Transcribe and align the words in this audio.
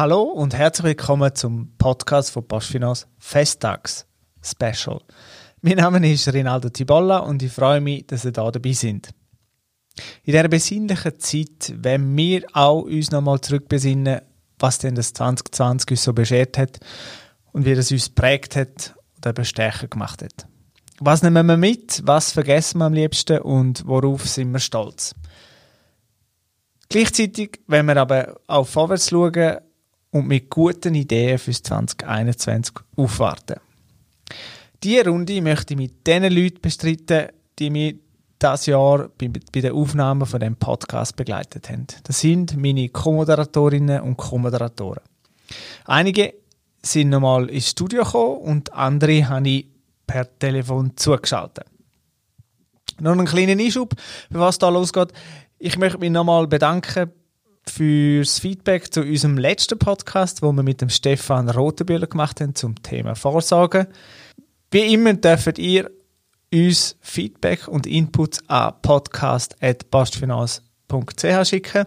Hallo 0.00 0.22
und 0.22 0.54
herzlich 0.54 0.84
willkommen 0.86 1.34
zum 1.34 1.76
Podcast 1.76 2.30
von 2.30 2.48
Postfinance 2.48 3.06
Festtags 3.18 4.06
Special. 4.42 5.02
Mein 5.60 5.76
Name 5.76 6.10
ist 6.10 6.32
Rinaldo 6.32 6.70
Tibolla 6.70 7.18
und 7.18 7.42
ich 7.42 7.52
freue 7.52 7.82
mich, 7.82 8.06
dass 8.06 8.24
ihr 8.24 8.32
da 8.32 8.50
dabei 8.50 8.72
sind. 8.72 9.10
In 10.24 10.32
dieser 10.32 10.48
besinnlichen 10.48 11.20
Zeit, 11.20 11.74
wenn 11.76 12.16
wir 12.16 12.46
auch 12.54 12.84
uns 12.84 13.10
nochmal 13.10 13.42
zurückbesinnen, 13.42 14.22
was 14.58 14.78
denn 14.78 14.94
das 14.94 15.12
2020 15.12 15.90
uns 15.90 16.02
so 16.02 16.14
beschert 16.14 16.56
hat 16.56 16.80
und 17.52 17.66
wie 17.66 17.74
das 17.74 17.92
uns 17.92 18.08
prägt 18.08 18.56
hat 18.56 18.94
oder 19.18 19.32
eben 19.32 19.44
stärker 19.44 19.86
gemacht 19.86 20.22
hat. 20.22 20.46
Was 20.98 21.22
nehmen 21.22 21.44
wir 21.44 21.58
mit, 21.58 22.00
was 22.06 22.32
vergessen 22.32 22.78
wir 22.78 22.86
am 22.86 22.94
liebsten 22.94 23.40
und 23.40 23.86
worauf 23.86 24.26
sind 24.26 24.50
wir 24.50 24.60
stolz? 24.60 25.14
Gleichzeitig, 26.88 27.60
wenn 27.66 27.84
wir 27.84 27.98
aber 27.98 28.40
auch 28.46 28.66
vorwärts 28.66 29.10
schauen, 29.10 29.58
und 30.10 30.26
mit 30.26 30.50
guten 30.50 30.94
Ideen 30.94 31.38
fürs 31.38 31.62
2021 31.62 32.74
aufwarten. 32.96 33.60
Diese 34.82 35.08
Runde 35.08 35.40
möchte 35.42 35.74
ich 35.74 35.78
mit 35.78 36.06
den 36.06 36.32
Leuten 36.32 36.60
bestreiten, 36.60 37.28
die 37.58 37.70
mich 37.70 37.96
das 38.38 38.66
Jahr 38.66 39.10
bei, 39.18 39.28
bei 39.28 39.60
der 39.60 39.74
Aufnahme 39.74 40.24
von 40.24 40.40
dem 40.40 40.56
Podcast 40.56 41.14
begleitet 41.16 41.68
haben. 41.68 41.86
Das 42.04 42.20
sind 42.20 42.56
meine 42.56 42.88
Co-Moderatorinnen 42.88 44.00
und 44.00 44.16
Co-Moderatoren. 44.16 45.02
Einige 45.84 46.34
sind 46.82 47.10
nochmal 47.10 47.50
ins 47.50 47.70
Studio 47.70 48.04
gekommen 48.04 48.38
und 48.38 48.72
andere 48.72 49.28
habe 49.28 49.48
ich 49.48 49.66
per 50.06 50.26
Telefon 50.38 50.96
zugeschaltet. 50.96 51.66
Noch 53.00 53.12
einen 53.12 53.26
kleinen 53.26 53.60
Einschub, 53.60 53.94
für 54.30 54.38
was 54.38 54.58
da 54.58 54.70
losgeht. 54.70 55.12
Ich 55.58 55.76
möchte 55.76 55.98
mich 55.98 56.10
nochmal 56.10 56.46
bedanken 56.46 57.12
fürs 57.68 58.38
Feedback 58.38 58.92
zu 58.92 59.02
unserem 59.02 59.38
letzten 59.38 59.78
Podcast, 59.78 60.42
wo 60.42 60.52
wir 60.52 60.62
mit 60.62 60.80
dem 60.80 60.88
Stefan 60.88 61.48
Rotenbühler 61.48 62.06
gemacht 62.06 62.40
haben 62.40 62.54
zum 62.54 62.82
Thema 62.82 63.14
Vorsorge. 63.14 63.88
Wie 64.70 64.94
immer 64.94 65.14
dürft 65.14 65.58
ihr 65.58 65.90
uns 66.52 66.96
Feedback 67.00 67.68
und 67.68 67.86
Inputs 67.86 68.40
an 68.48 68.74
podcast.postfinance.ch 68.82 71.48
schicken. 71.48 71.86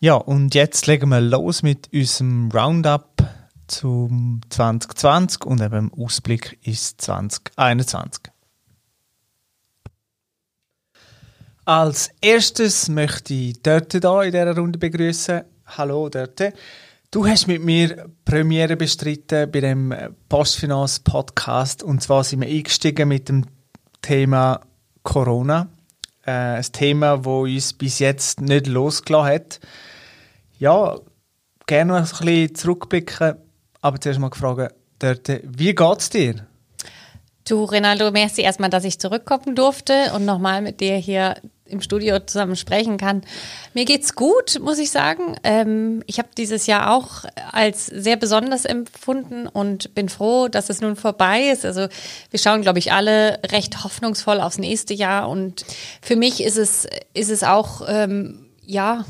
Ja, 0.00 0.14
und 0.14 0.54
jetzt 0.54 0.86
legen 0.86 1.10
wir 1.10 1.20
los 1.20 1.62
mit 1.62 1.92
unserem 1.92 2.50
Roundup 2.52 3.22
zum 3.66 4.40
2020 4.48 5.44
und 5.44 5.60
eben 5.60 5.92
Ausblick 5.92 6.58
ist 6.62 7.00
2021. 7.00 8.37
Als 11.68 12.08
erstes 12.22 12.88
möchte 12.88 13.34
ich 13.34 13.60
Dörte 13.62 14.00
da 14.00 14.22
in 14.22 14.30
dieser 14.30 14.56
Runde 14.56 14.78
begrüßen. 14.78 15.42
Hallo 15.66 16.08
Dörte. 16.08 16.54
Du 17.10 17.26
hast 17.26 17.46
mit 17.46 17.62
mir 17.62 18.08
Premiere 18.24 18.74
bestritten 18.74 19.50
bei 19.50 19.60
dem 19.60 19.94
Postfinanz 20.30 20.98
Podcast 21.00 21.82
und 21.82 22.02
zwar 22.02 22.24
sind 22.24 22.40
wir 22.40 22.48
eingestiegen 22.48 23.08
mit 23.08 23.28
dem 23.28 23.44
Thema 24.00 24.62
Corona. 25.02 25.68
Äh, 26.24 26.30
ein 26.30 26.72
Thema, 26.72 27.22
wo 27.26 27.42
uns 27.42 27.74
bis 27.74 27.98
jetzt 27.98 28.40
nicht 28.40 28.66
losgelassen 28.66 29.34
hat. 29.34 29.60
Ja, 30.58 30.98
gerne 31.66 31.92
noch 31.92 31.98
ein 31.98 32.24
bisschen 32.24 32.54
zurückblicken, 32.54 33.34
aber 33.82 34.00
zuerst 34.00 34.20
mal 34.20 34.30
gefragt, 34.30 34.74
Dörte, 35.00 35.42
wie 35.44 35.74
geht's 35.74 36.08
dir? 36.08 36.46
Du, 37.46 37.64
Rinaldo, 37.64 38.10
merci 38.10 38.42
erstmal, 38.42 38.68
dass 38.68 38.84
ich 38.84 38.98
zurückkommen 38.98 39.54
durfte 39.54 40.12
und 40.14 40.26
nochmal 40.26 40.60
mit 40.60 40.80
dir 40.80 40.96
hier 40.96 41.34
im 41.68 41.80
Studio 41.80 42.18
zusammen 42.20 42.56
sprechen 42.56 42.98
kann. 42.98 43.22
Mir 43.74 43.84
geht's 43.84 44.14
gut, 44.14 44.58
muss 44.60 44.78
ich 44.78 44.90
sagen. 44.90 45.36
Ähm, 45.44 46.02
ich 46.06 46.18
habe 46.18 46.28
dieses 46.36 46.66
Jahr 46.66 46.92
auch 46.92 47.24
als 47.52 47.86
sehr 47.86 48.16
besonders 48.16 48.64
empfunden 48.64 49.46
und 49.46 49.94
bin 49.94 50.08
froh, 50.08 50.48
dass 50.48 50.70
es 50.70 50.80
nun 50.80 50.96
vorbei 50.96 51.48
ist. 51.50 51.64
Also 51.64 51.88
wir 52.30 52.38
schauen, 52.38 52.62
glaube 52.62 52.78
ich, 52.78 52.92
alle 52.92 53.40
recht 53.50 53.84
hoffnungsvoll 53.84 54.40
aufs 54.40 54.58
nächste 54.58 54.94
Jahr 54.94 55.28
und 55.28 55.64
für 56.00 56.16
mich 56.16 56.42
ist 56.42 56.56
es 56.56 56.86
ist 57.14 57.30
es 57.30 57.42
auch 57.42 57.82
ähm, 57.88 58.48
ja, 58.68 59.06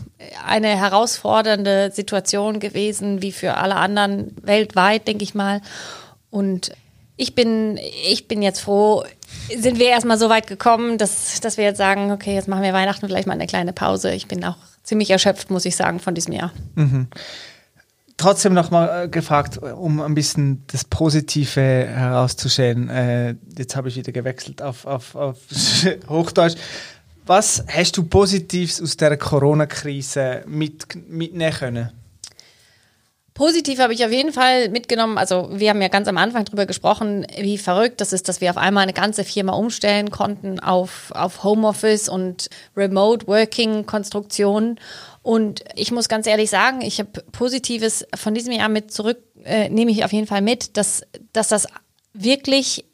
eine 0.46 0.69
herausfordernde 0.69 1.90
Situation 1.92 2.60
gewesen, 2.60 3.22
wie 3.22 3.32
für 3.32 3.56
alle 3.56 3.75
anderen 3.75 4.36
weltweit, 4.40 5.08
denke 5.08 5.25
ich 5.25 5.34
mal. 5.34 5.62
Und 6.30 6.70
ich 7.19 7.34
bin, 7.34 7.79
ich 8.09 8.29
bin 8.29 8.41
jetzt 8.43 8.61
froh, 8.61 9.05
sind 9.55 9.79
wir 9.79 9.89
erstmal 9.89 10.19
so 10.19 10.31
weit 10.31 10.47
gekommen, 10.47 10.99
dass, 10.99 11.41
dass 11.41 11.56
wir 11.56 11.65
jetzt 11.65 11.77
sagen, 11.77 12.12
okay, 12.12 12.34
jetzt 12.34 12.49
machen 12.49 12.62
wir 12.62 12.73
Weihnachten 12.73 13.06
vielleicht 13.06 13.27
mal 13.27 13.34
eine 13.34 13.49
kleine 13.49 13.73
Pause. 13.73 14.12
Ich 14.12 14.29
bin 14.29 14.43
auch 14.45 14.56
ziemlich 14.84 15.11
erschöpft, 15.11 15.51
muss 15.51 15.65
ich 15.65 15.75
sagen, 15.77 15.99
von 15.99 16.15
diesem 16.15 16.33
Jahr. 16.33 16.53
Mhm. 16.77 17.09
Trotzdem 18.17 18.55
nochmal 18.55 19.05
äh, 19.05 19.09
gefragt, 19.09 19.59
um 19.59 20.01
ein 20.01 20.15
bisschen 20.15 20.62
das 20.69 20.84
Positive 20.84 21.61
herauszustellen. 21.61 22.89
Äh, 22.89 23.35
jetzt 23.56 23.75
habe 23.75 23.89
ich 23.89 23.97
wieder 23.97 24.12
gewechselt 24.12 24.62
auf, 24.62 24.87
auf, 24.87 25.17
auf 25.17 25.39
Hochdeutsch. 26.09 26.56
Was 27.27 27.65
hast 27.69 27.97
du 27.97 28.05
Positives 28.05 28.81
aus 28.81 28.97
der 28.97 29.17
Corona-Krise 29.17 30.45
mit, 30.47 30.87
mitnehmen 31.09 31.53
können? 31.53 31.91
Positiv 33.38 33.78
habe 33.78 33.94
ich 33.94 34.04
auf 34.04 34.10
jeden 34.10 34.32
Fall 34.32 34.69
mitgenommen. 34.69 35.16
Also 35.16 35.49
wir 35.53 35.71
haben 35.71 35.81
ja 35.81 35.87
ganz 35.87 36.09
am 36.09 36.19
Anfang 36.19 36.44
darüber 36.44 36.66
gesprochen, 36.66 37.25
wie 37.38 37.56
verrückt 37.56 38.00
das 38.00 38.12
ist, 38.12 38.28
dass 38.28 38.41
wir 38.41 38.50
auf 38.50 38.56
einmal 38.56 38.82
eine 38.82 38.93
ganze 38.93 39.22
Firma 39.22 39.53
umstellen 39.53 40.10
konnten 40.10 40.59
auf, 40.59 41.12
auf 41.15 41.44
Homeoffice 41.44 42.09
und 42.09 42.50
Remote 42.76 43.28
Working 43.28 43.87
Konstruktionen. 43.87 44.81
Und 45.22 45.62
ich 45.76 45.93
muss 45.93 46.09
ganz 46.09 46.26
ehrlich 46.26 46.50
sagen, 46.50 46.81
ich 46.81 46.99
habe 46.99 47.10
Positives 47.31 48.04
von 48.16 48.34
diesem 48.34 48.53
Jahr 48.53 48.69
mit 48.69 48.91
zurück, 48.91 49.19
äh, 49.44 49.69
nehme 49.69 49.93
ich 49.93 50.05
auf 50.05 50.12
jeden 50.12 50.26
Fall 50.26 50.43
mit, 50.43 50.76
dass, 50.76 51.03
dass 51.32 51.47
das 51.47 51.69
wirklich 52.15 52.87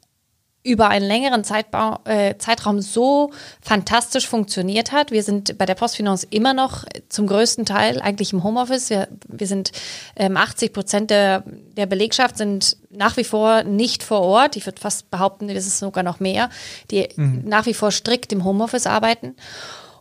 über 0.65 0.89
einen 0.89 1.05
längeren 1.05 1.43
Zeitbau, 1.43 1.99
äh, 2.05 2.37
Zeitraum 2.39 2.81
so 2.81 3.31
fantastisch 3.61 4.27
funktioniert 4.27 4.91
hat. 4.91 5.11
Wir 5.11 5.21
sind 5.21 5.59
bei 5.59 5.67
der 5.67 5.75
Postfinance 5.75 6.25
immer 6.31 6.55
noch 6.55 6.85
zum 7.07 7.27
größten 7.27 7.65
Teil 7.65 8.01
eigentlich 8.01 8.33
im 8.33 8.43
Homeoffice. 8.43 8.89
Wir, 8.89 9.07
wir 9.27 9.45
sind 9.45 9.71
ähm, 10.15 10.35
80 10.35 10.73
Prozent 10.73 11.11
der, 11.11 11.43
der 11.77 11.85
Belegschaft 11.85 12.37
sind 12.37 12.77
nach 12.89 13.15
wie 13.15 13.23
vor 13.23 13.63
nicht 13.63 14.01
vor 14.01 14.21
Ort. 14.21 14.55
Ich 14.55 14.65
würde 14.65 14.81
fast 14.81 15.11
behaupten, 15.11 15.47
das 15.47 15.67
ist 15.67 15.77
sogar 15.77 16.03
noch 16.03 16.19
mehr, 16.19 16.49
die 16.89 17.09
mhm. 17.15 17.43
nach 17.45 17.67
wie 17.67 17.75
vor 17.75 17.91
strikt 17.91 18.33
im 18.33 18.43
Homeoffice 18.43 18.87
arbeiten. 18.87 19.35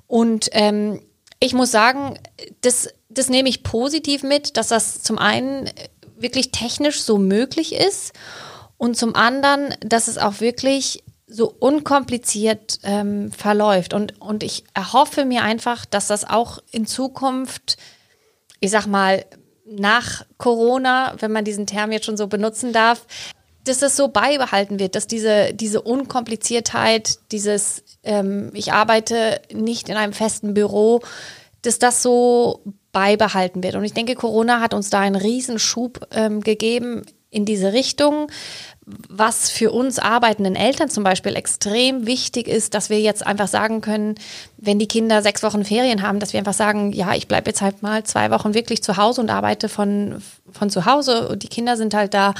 Und 0.06 0.48
ähm, 0.52 1.02
ich 1.40 1.52
muss 1.52 1.70
sagen, 1.70 2.18
das, 2.62 2.88
das 3.10 3.28
nehme 3.28 3.50
ich 3.50 3.64
positiv 3.64 4.22
mit, 4.22 4.56
dass 4.56 4.68
das 4.68 5.02
zum 5.02 5.18
einen 5.18 5.68
wirklich 6.16 6.52
technisch 6.52 7.02
so 7.02 7.18
möglich 7.18 7.74
ist 7.74 8.14
und 8.84 8.98
zum 8.98 9.14
anderen, 9.14 9.74
dass 9.80 10.08
es 10.08 10.18
auch 10.18 10.40
wirklich 10.40 11.02
so 11.26 11.50
unkompliziert 11.58 12.80
ähm, 12.82 13.32
verläuft. 13.32 13.94
Und, 13.94 14.20
und 14.20 14.42
ich 14.42 14.64
erhoffe 14.74 15.24
mir 15.24 15.42
einfach, 15.42 15.86
dass 15.86 16.06
das 16.08 16.28
auch 16.28 16.58
in 16.70 16.84
Zukunft, 16.84 17.78
ich 18.60 18.70
sag 18.70 18.86
mal, 18.86 19.24
nach 19.64 20.26
Corona, 20.36 21.14
wenn 21.18 21.32
man 21.32 21.46
diesen 21.46 21.66
Term 21.66 21.92
jetzt 21.92 22.04
schon 22.04 22.18
so 22.18 22.26
benutzen 22.26 22.74
darf, 22.74 23.06
dass 23.64 23.78
das 23.78 23.96
so 23.96 24.08
beibehalten 24.08 24.78
wird, 24.78 24.96
dass 24.96 25.06
diese, 25.06 25.54
diese 25.54 25.80
Unkompliziertheit, 25.80 27.20
dieses, 27.32 27.84
ähm, 28.02 28.50
ich 28.52 28.74
arbeite 28.74 29.40
nicht 29.50 29.88
in 29.88 29.96
einem 29.96 30.12
festen 30.12 30.52
Büro, 30.52 31.00
dass 31.62 31.78
das 31.78 32.02
so 32.02 32.60
beibehalten 32.92 33.62
wird. 33.62 33.76
Und 33.76 33.84
ich 33.84 33.94
denke, 33.94 34.14
Corona 34.14 34.60
hat 34.60 34.74
uns 34.74 34.90
da 34.90 35.00
einen 35.00 35.16
Riesenschub 35.16 36.06
ähm, 36.10 36.42
gegeben 36.42 37.06
in 37.34 37.44
diese 37.44 37.72
Richtung. 37.72 38.28
Was 38.86 39.50
für 39.50 39.72
uns 39.72 39.98
arbeitenden 39.98 40.56
Eltern 40.56 40.90
zum 40.90 41.04
Beispiel 41.04 41.36
extrem 41.36 42.06
wichtig 42.06 42.48
ist, 42.48 42.74
dass 42.74 42.90
wir 42.90 43.00
jetzt 43.00 43.26
einfach 43.26 43.48
sagen 43.48 43.80
können, 43.80 44.16
wenn 44.58 44.78
die 44.78 44.88
Kinder 44.88 45.22
sechs 45.22 45.42
Wochen 45.42 45.64
Ferien 45.64 46.02
haben, 46.02 46.20
dass 46.20 46.34
wir 46.34 46.38
einfach 46.38 46.54
sagen, 46.54 46.92
ja, 46.92 47.14
ich 47.14 47.26
bleibe 47.26 47.50
jetzt 47.50 47.62
halt 47.62 47.82
mal 47.82 48.04
zwei 48.04 48.30
Wochen 48.30 48.52
wirklich 48.52 48.82
zu 48.82 48.98
Hause 48.98 49.22
und 49.22 49.30
arbeite 49.30 49.70
von, 49.70 50.22
von 50.52 50.68
zu 50.68 50.84
Hause 50.84 51.28
und 51.28 51.42
die 51.42 51.48
Kinder 51.48 51.76
sind 51.76 51.94
halt 51.94 52.12
da. 52.12 52.34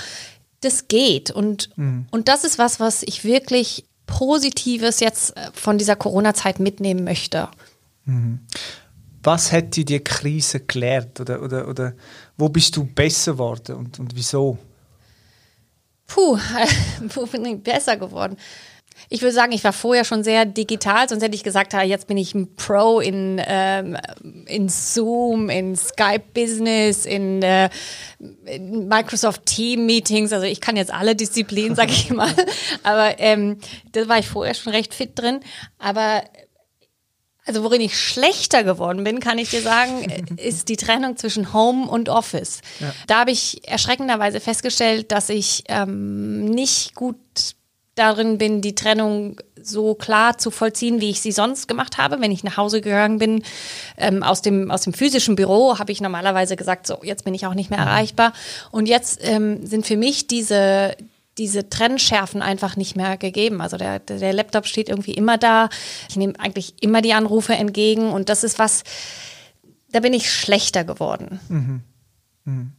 Das 0.61 0.89
geht. 0.89 1.31
Und, 1.31 1.71
mhm. 1.77 2.07
und 2.11 2.29
das 2.29 2.45
ist 2.45 2.59
was, 2.59 2.79
was 2.79 3.03
ich 3.03 3.25
wirklich 3.25 3.85
Positives 4.07 5.01
jetzt 5.01 5.37
äh, 5.37 5.51
von 5.55 5.79
dieser 5.79 5.97
Corona-Zeit 5.97 6.61
mitnehmen 6.61 7.05
möchte. 7.05 7.49
Mhm. 8.05 8.41
Was 9.23 9.53
hätte 9.53 9.85
die 9.85 10.01
Krise 10.01 10.61
gelehrt 10.61 11.21
oder, 11.21 11.43
oder, 11.43 11.69
oder 11.69 11.95
wo 12.37 12.51
bist 12.51 12.77
du 12.77 12.85
besser 12.85 13.33
geworden 13.33 13.77
und, 13.77 13.99
und 13.99 14.15
wieso? 14.15 14.59
Puh, 16.07 16.39
wo 17.15 17.27
bin 17.27 17.45
ich 17.45 17.63
besser 17.63 17.97
geworden? 17.97 18.37
Ich 19.09 19.23
würde 19.23 19.35
sagen, 19.35 19.53
ich 19.53 19.65
war 19.65 19.73
vorher 19.73 20.05
schon 20.05 20.25
sehr 20.25 20.45
digital, 20.45 21.09
sonst 21.09 21.23
hätte 21.23 21.35
ich 21.35 21.43
gesagt, 21.43 21.73
jetzt 21.73 22.07
bin 22.07 22.17
ich 22.17 22.35
ein 22.35 22.55
Pro 22.57 23.01
in, 23.01 23.41
ähm, 23.45 23.97
in 24.47 24.69
Zoom, 24.69 25.51
in 25.51 25.77
Skype 25.77 26.25
Business, 26.33 27.05
in, 27.05 27.43
äh, 27.43 27.69
in 28.47 28.89
Microsoft 28.89 29.47
Team 29.47 29.87
Meetings. 29.87 30.33
Also 30.33 30.47
ich 30.47 30.61
kann 30.61 30.77
jetzt 30.77 30.93
alle 30.93 31.17
Disziplinen, 31.17 31.75
sag 31.75 31.91
ich 31.91 32.11
mal. 32.15 32.33
Aber 32.83 33.19
ähm, 33.19 33.59
da 33.93 34.09
war 34.09 34.19
ich 34.19 34.29
vorher 34.29 34.55
schon 34.55 34.73
recht 34.73 34.95
fit 34.95 35.19
drin. 35.19 35.41
Aber 35.79 36.23
Also 37.47 37.63
worin 37.63 37.81
ich 37.81 37.99
schlechter 37.99 38.65
geworden 38.65 39.05
bin, 39.05 39.21
kann 39.21 39.39
ich 39.39 39.51
dir 39.51 39.61
sagen, 39.61 40.07
ist 40.37 40.69
die 40.69 40.77
Trennung 40.77 41.17
zwischen 41.17 41.53
Home 41.53 41.87
und 41.87 42.09
Office. 42.09 42.61
Ja. 42.81 42.95
Da 43.07 43.21
habe 43.21 43.33
ich 43.33 43.69
erschreckenderweise 43.69 44.41
festgestellt, 44.41 45.13
dass 45.13 45.29
ich 45.29 45.65
ähm, 45.69 46.47
nicht 46.47 46.95
gut 46.95 47.17
darin 47.95 48.39
bin, 48.39 48.61
die 48.61 48.75
Trennung 48.75 49.41
so 49.61 49.95
klar 49.95 50.37
zu 50.37 50.51
vollziehen, 50.51 51.01
wie 51.01 51.11
ich 51.11 51.21
sie 51.21 51.33
sonst 51.33 51.69
gemacht 51.69 51.97
habe. 51.97 52.21
Wenn 52.21 52.33
ich 52.33 52.45
nach 52.45 52.57
Hause 52.57 52.81
gegangen 52.81 53.19
bin 53.19 53.43
ähm, 53.97 54.23
aus, 54.23 54.43
dem, 54.43 54.71
aus 54.71 54.83
dem 54.83 54.93
physischen 54.93 55.37
Büro, 55.37 55.79
habe 55.79 55.93
ich 55.93 56.01
normalerweise 56.01 56.57
gesagt, 56.57 56.87
so, 56.87 56.99
jetzt 57.03 57.25
bin 57.25 57.35
ich 57.35 57.47
auch 57.47 57.55
nicht 57.55 57.71
mehr 57.71 57.79
erreichbar. 57.79 58.33
Und 58.71 58.87
jetzt 58.87 59.21
ähm, 59.23 59.65
sind 59.65 59.87
für 59.87 59.97
mich 59.97 60.27
diese, 60.27 60.97
diese 61.39 61.69
Trennschärfen 61.69 62.43
einfach 62.43 62.77
nicht 62.77 62.97
mehr 62.97 63.17
gegeben. 63.17 63.61
Also 63.61 63.77
der, 63.77 63.99
der 63.99 64.33
Laptop 64.33 64.67
steht 64.67 64.89
irgendwie 64.89 65.15
immer 65.15 65.39
da. 65.39 65.69
Ich 66.09 66.17
nehme 66.17 66.39
eigentlich 66.39 66.75
immer 66.81 67.03
die 67.03 67.13
Anrufe 67.13 67.55
entgegen 67.55 68.11
und 68.11 68.29
das 68.29 68.45
ist 68.45 68.59
was, 68.59 68.85
da 69.91 70.01
bin 70.01 70.13
ich 70.13 70.31
schlechter 70.33 70.85
geworden. 70.85 71.41
Mhm. 71.49 71.81
Mhm. 72.45 72.73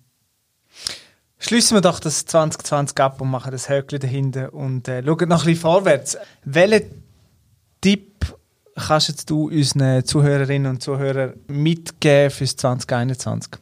Schließen 1.38 1.78
wir 1.78 1.82
doch 1.82 2.00
das 2.00 2.26
2020 2.26 3.00
ab 3.00 3.22
und 3.22 3.30
machen 3.30 3.52
das 3.52 3.70
Höckchen 3.70 4.00
dahinter 4.00 4.54
und 4.54 4.88
äh, 4.88 5.04
schauen 5.04 5.30
noch 5.30 5.42
ein 5.42 5.46
bisschen 5.46 5.56
vorwärts. 5.56 6.18
Welchen 6.44 7.04
Tipp 7.82 8.36
kannst 8.76 9.10
jetzt 9.10 9.30
du 9.30 9.50
unseren 9.50 10.04
Zuhörerinnen 10.06 10.72
und 10.72 10.82
Zuhörern 10.82 11.34
mitgeben 11.48 12.32
fürs 12.32 12.56
2021? 12.56 13.54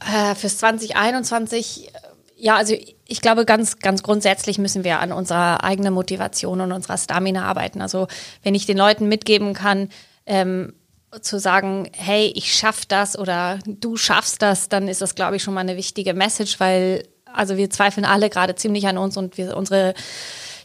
Äh, 0.00 0.34
fürs 0.34 0.58
2021, 0.58 1.92
ja, 2.36 2.56
also 2.56 2.74
ich 3.12 3.20
glaube, 3.20 3.44
ganz, 3.44 3.78
ganz 3.78 4.02
grundsätzlich 4.02 4.56
müssen 4.56 4.84
wir 4.84 5.00
an 5.00 5.12
unserer 5.12 5.62
eigenen 5.62 5.92
Motivation 5.92 6.62
und 6.62 6.72
unserer 6.72 6.96
Stamina 6.96 7.44
arbeiten. 7.44 7.82
Also 7.82 8.08
wenn 8.42 8.54
ich 8.54 8.64
den 8.64 8.78
Leuten 8.78 9.06
mitgeben 9.06 9.52
kann, 9.52 9.90
ähm, 10.24 10.72
zu 11.20 11.38
sagen, 11.38 11.90
hey, 11.94 12.32
ich 12.34 12.54
schaff 12.54 12.86
das 12.86 13.18
oder 13.18 13.58
du 13.66 13.98
schaffst 13.98 14.40
das, 14.40 14.70
dann 14.70 14.88
ist 14.88 15.02
das, 15.02 15.14
glaube 15.14 15.36
ich, 15.36 15.42
schon 15.42 15.52
mal 15.52 15.60
eine 15.60 15.76
wichtige 15.76 16.14
Message, 16.14 16.58
weil 16.58 17.06
also 17.30 17.58
wir 17.58 17.68
zweifeln 17.68 18.06
alle 18.06 18.30
gerade 18.30 18.54
ziemlich 18.54 18.86
an 18.86 18.96
uns 18.96 19.18
und 19.18 19.36
wir 19.36 19.56
unsere 19.58 19.92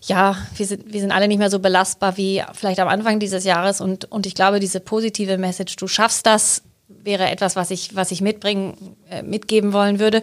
ja, 0.04 0.38
wir 0.56 0.66
sind, 0.66 0.94
wir 0.94 1.02
sind 1.02 1.12
alle 1.12 1.28
nicht 1.28 1.40
mehr 1.40 1.50
so 1.50 1.60
belastbar 1.60 2.16
wie 2.16 2.42
vielleicht 2.54 2.80
am 2.80 2.88
Anfang 2.88 3.20
dieses 3.20 3.44
Jahres 3.44 3.82
und, 3.82 4.06
und 4.06 4.26
ich 4.26 4.36
glaube, 4.36 4.62
diese 4.62 4.80
positive 4.80 5.38
Message, 5.38 5.76
du 5.76 5.88
schaffst 5.88 6.26
das, 6.26 6.62
wäre 6.88 7.30
etwas, 7.30 7.58
was 7.58 7.72
ich, 7.72 7.94
was 7.96 8.12
ich 8.12 8.22
mitbringen, 8.22 8.96
äh, 9.10 9.22
mitgeben 9.22 9.74
wollen 9.74 10.00
würde. 10.00 10.22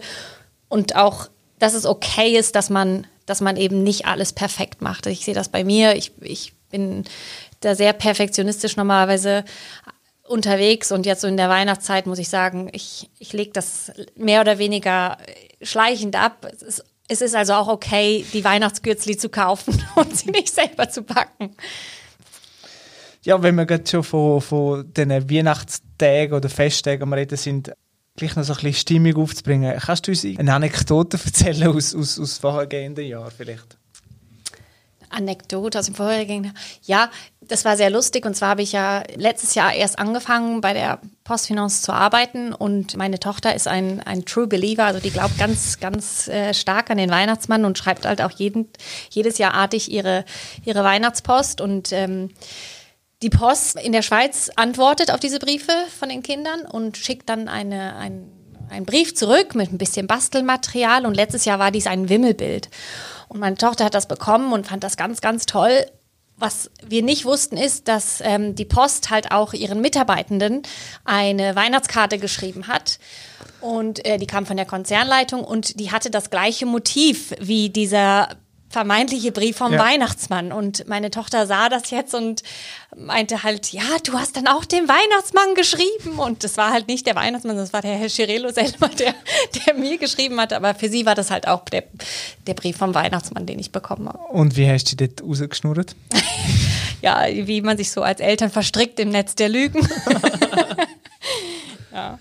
Und 0.69 0.95
auch, 0.95 1.29
dass 1.59 1.73
es 1.73 1.85
okay 1.85 2.37
ist, 2.37 2.55
dass 2.55 2.69
man, 2.69 3.07
dass 3.25 3.41
man 3.41 3.57
eben 3.57 3.83
nicht 3.83 4.05
alles 4.05 4.33
perfekt 4.33 4.81
macht. 4.81 5.05
Ich 5.07 5.25
sehe 5.25 5.33
das 5.33 5.49
bei 5.49 5.63
mir. 5.63 5.95
Ich, 5.95 6.11
ich 6.21 6.53
bin 6.69 7.05
da 7.61 7.75
sehr 7.75 7.93
perfektionistisch 7.93 8.75
normalerweise 8.75 9.45
unterwegs 10.27 10.91
und 10.91 11.05
jetzt 11.05 11.21
so 11.21 11.27
in 11.27 11.37
der 11.37 11.49
Weihnachtszeit 11.49 12.07
muss 12.07 12.19
ich 12.19 12.29
sagen, 12.29 12.69
ich, 12.71 13.09
ich 13.19 13.31
lege 13.33 13.51
das 13.51 13.91
mehr 14.15 14.41
oder 14.41 14.57
weniger 14.57 15.17
schleichend 15.61 16.15
ab. 16.15 16.47
Es 16.51 16.61
ist, 16.61 16.83
es 17.07 17.21
ist 17.21 17.35
also 17.35 17.53
auch 17.53 17.67
okay, 17.67 18.25
die 18.33 18.43
Weihnachtsgürzli 18.43 19.17
zu 19.17 19.29
kaufen 19.29 19.83
und 19.95 20.15
sie 20.17 20.31
nicht 20.31 20.53
selber 20.53 20.89
zu 20.89 21.03
backen. 21.03 21.55
Ja, 23.23 23.41
wenn 23.41 23.55
wir 23.55 23.65
gerade 23.65 23.87
schon 23.87 24.03
von, 24.03 24.41
von 24.41 24.93
den 24.93 25.09
Weihnachtstagen 25.29 26.33
oder 26.33 26.49
Festtagen 26.49 27.03
am 27.03 27.13
Reden 27.13 27.37
sind, 27.37 27.71
gleich 28.15 28.35
noch 28.35 28.43
so 28.43 28.53
ein 28.53 28.57
bisschen 28.57 28.73
Stimmung 28.73 29.15
aufzubringen. 29.17 29.77
Kannst 29.79 30.07
du 30.07 30.11
uns 30.11 30.25
eine 30.25 30.53
Anekdote 30.53 31.19
erzählen 31.23 31.67
aus, 31.67 31.95
aus, 31.95 32.19
aus 32.19 32.37
vorhergehenden 32.37 33.05
Jahren 33.05 33.31
vielleicht? 33.35 33.77
Anekdote 35.09 35.79
aus 35.79 35.85
dem 35.85 35.95
vorherigen. 35.95 36.53
Ja, 36.83 37.09
das 37.41 37.63
war 37.63 37.77
sehr 37.77 37.89
lustig. 37.89 38.25
Und 38.25 38.35
zwar 38.35 38.49
habe 38.49 38.61
ich 38.61 38.71
ja 38.71 39.03
letztes 39.15 39.55
Jahr 39.55 39.73
erst 39.73 39.99
angefangen, 39.99 40.61
bei 40.61 40.73
der 40.73 40.99
Postfinance 41.23 41.83
zu 41.83 41.93
arbeiten. 41.93 42.53
Und 42.53 42.97
meine 42.97 43.19
Tochter 43.19 43.55
ist 43.55 43.67
ein, 43.67 44.01
ein 44.01 44.25
True 44.25 44.47
Believer, 44.47 44.85
also 44.85 44.99
die 44.99 45.11
glaubt 45.11 45.37
ganz, 45.37 45.79
ganz 45.79 46.27
äh, 46.27 46.53
stark 46.53 46.89
an 46.89 46.97
den 46.97 47.11
Weihnachtsmann 47.11 47.65
und 47.65 47.77
schreibt 47.77 48.05
halt 48.05 48.21
auch 48.21 48.31
jeden, 48.31 48.69
jedes 49.09 49.37
Jahr 49.37 49.53
artig 49.53 49.91
ihre, 49.91 50.25
ihre 50.65 50.83
Weihnachtspost. 50.83 51.61
Und 51.61 51.91
ähm, 51.91 52.31
die 53.25 53.31
Post 53.31 53.79
in 53.79 53.91
der 53.91 54.03
Schweiz 54.03 54.51
antwortet 54.55 55.09
auf 55.09 55.19
diese 55.19 55.39
Briefe 55.39 55.71
von 55.99 56.09
den 56.09 56.21
Kindern 56.21 56.61
und 56.61 56.95
schickt 56.95 57.27
dann 57.27 57.47
eine, 57.47 57.95
ein, 57.95 58.29
einen 58.69 58.85
Brief 58.85 59.15
zurück 59.15 59.55
mit 59.55 59.73
ein 59.73 59.79
bisschen 59.79 60.05
Bastelmaterial. 60.05 61.07
Und 61.07 61.15
letztes 61.15 61.43
Jahr 61.43 61.57
war 61.57 61.71
dies 61.71 61.87
ein 61.87 62.07
Wimmelbild. 62.07 62.69
Und 63.27 63.39
meine 63.39 63.57
Tochter 63.57 63.85
hat 63.85 63.95
das 63.95 64.07
bekommen 64.07 64.53
und 64.53 64.67
fand 64.67 64.83
das 64.83 64.95
ganz, 64.95 65.21
ganz 65.21 65.47
toll. 65.47 65.87
Was 66.37 66.69
wir 66.85 67.01
nicht 67.01 67.25
wussten, 67.25 67.57
ist, 67.57 67.87
dass 67.87 68.21
ähm, 68.21 68.53
die 68.53 68.65
Post 68.65 69.09
halt 69.09 69.31
auch 69.31 69.53
ihren 69.53 69.81
Mitarbeitenden 69.81 70.61
eine 71.03 71.55
Weihnachtskarte 71.55 72.19
geschrieben 72.19 72.67
hat. 72.67 72.99
Und 73.59 74.05
äh, 74.05 74.19
die 74.19 74.27
kam 74.27 74.45
von 74.45 74.57
der 74.57 74.67
Konzernleitung 74.67 75.43
und 75.43 75.79
die 75.79 75.91
hatte 75.91 76.11
das 76.11 76.29
gleiche 76.29 76.67
Motiv 76.67 77.33
wie 77.39 77.71
dieser 77.71 78.29
vermeintliche 78.75 79.31
Brief 79.31 79.55
vom 79.55 79.71
ja. 79.71 79.79
Weihnachtsmann. 79.79 80.51
Und 80.51 80.85
meine 80.89 81.09
Tochter 81.09 81.47
sah 81.47 81.69
das 81.69 81.91
jetzt 81.91 82.13
und 82.13 82.43
meinte 82.93 83.41
halt, 83.41 83.71
ja, 83.71 83.83
du 84.03 84.19
hast 84.19 84.35
dann 84.35 84.47
auch 84.47 84.65
den 84.65 84.89
Weihnachtsmann 84.89 85.55
geschrieben. 85.55 86.19
Und 86.19 86.43
das 86.43 86.57
war 86.57 86.73
halt 86.73 86.89
nicht 86.89 87.07
der 87.07 87.15
Weihnachtsmann, 87.15 87.55
das 87.55 87.71
war 87.71 87.81
der 87.81 87.95
Herr 87.95 88.09
Schirello 88.09 88.51
selber, 88.51 88.89
der, 88.89 89.15
der 89.65 89.75
mir 89.75 89.97
geschrieben 89.97 90.41
hat. 90.41 90.51
Aber 90.51 90.75
für 90.75 90.89
sie 90.89 91.05
war 91.05 91.15
das 91.15 91.31
halt 91.31 91.47
auch 91.47 91.63
der, 91.69 91.85
der 92.47 92.53
Brief 92.53 92.75
vom 92.75 92.93
Weihnachtsmann, 92.93 93.45
den 93.45 93.59
ich 93.59 93.71
bekommen 93.71 94.09
habe. 94.09 94.19
Und 94.27 94.57
wie 94.57 94.69
hast 94.69 94.91
du 94.91 94.97
dort 94.97 95.23
rausgeschnurrt? 95.23 95.95
ja, 97.01 97.25
wie 97.29 97.61
man 97.61 97.77
sich 97.77 97.91
so 97.91 98.01
als 98.01 98.19
Eltern 98.19 98.51
verstrickt 98.51 98.99
im 98.99 99.07
Netz 99.07 99.35
der 99.35 99.47
Lügen. 99.47 99.87
ja. 101.93 102.19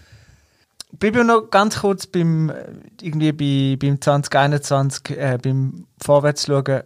Bleiben 0.99 1.27
noch 1.27 1.51
ganz 1.51 1.81
kurz 1.81 2.07
beim, 2.07 2.53
irgendwie 3.01 3.33
bei, 3.33 3.77
beim 3.77 4.01
2021, 4.01 5.11
äh, 5.11 5.39
beim 5.43 5.87
Vorwärts 6.03 6.47
schauen. 6.47 6.83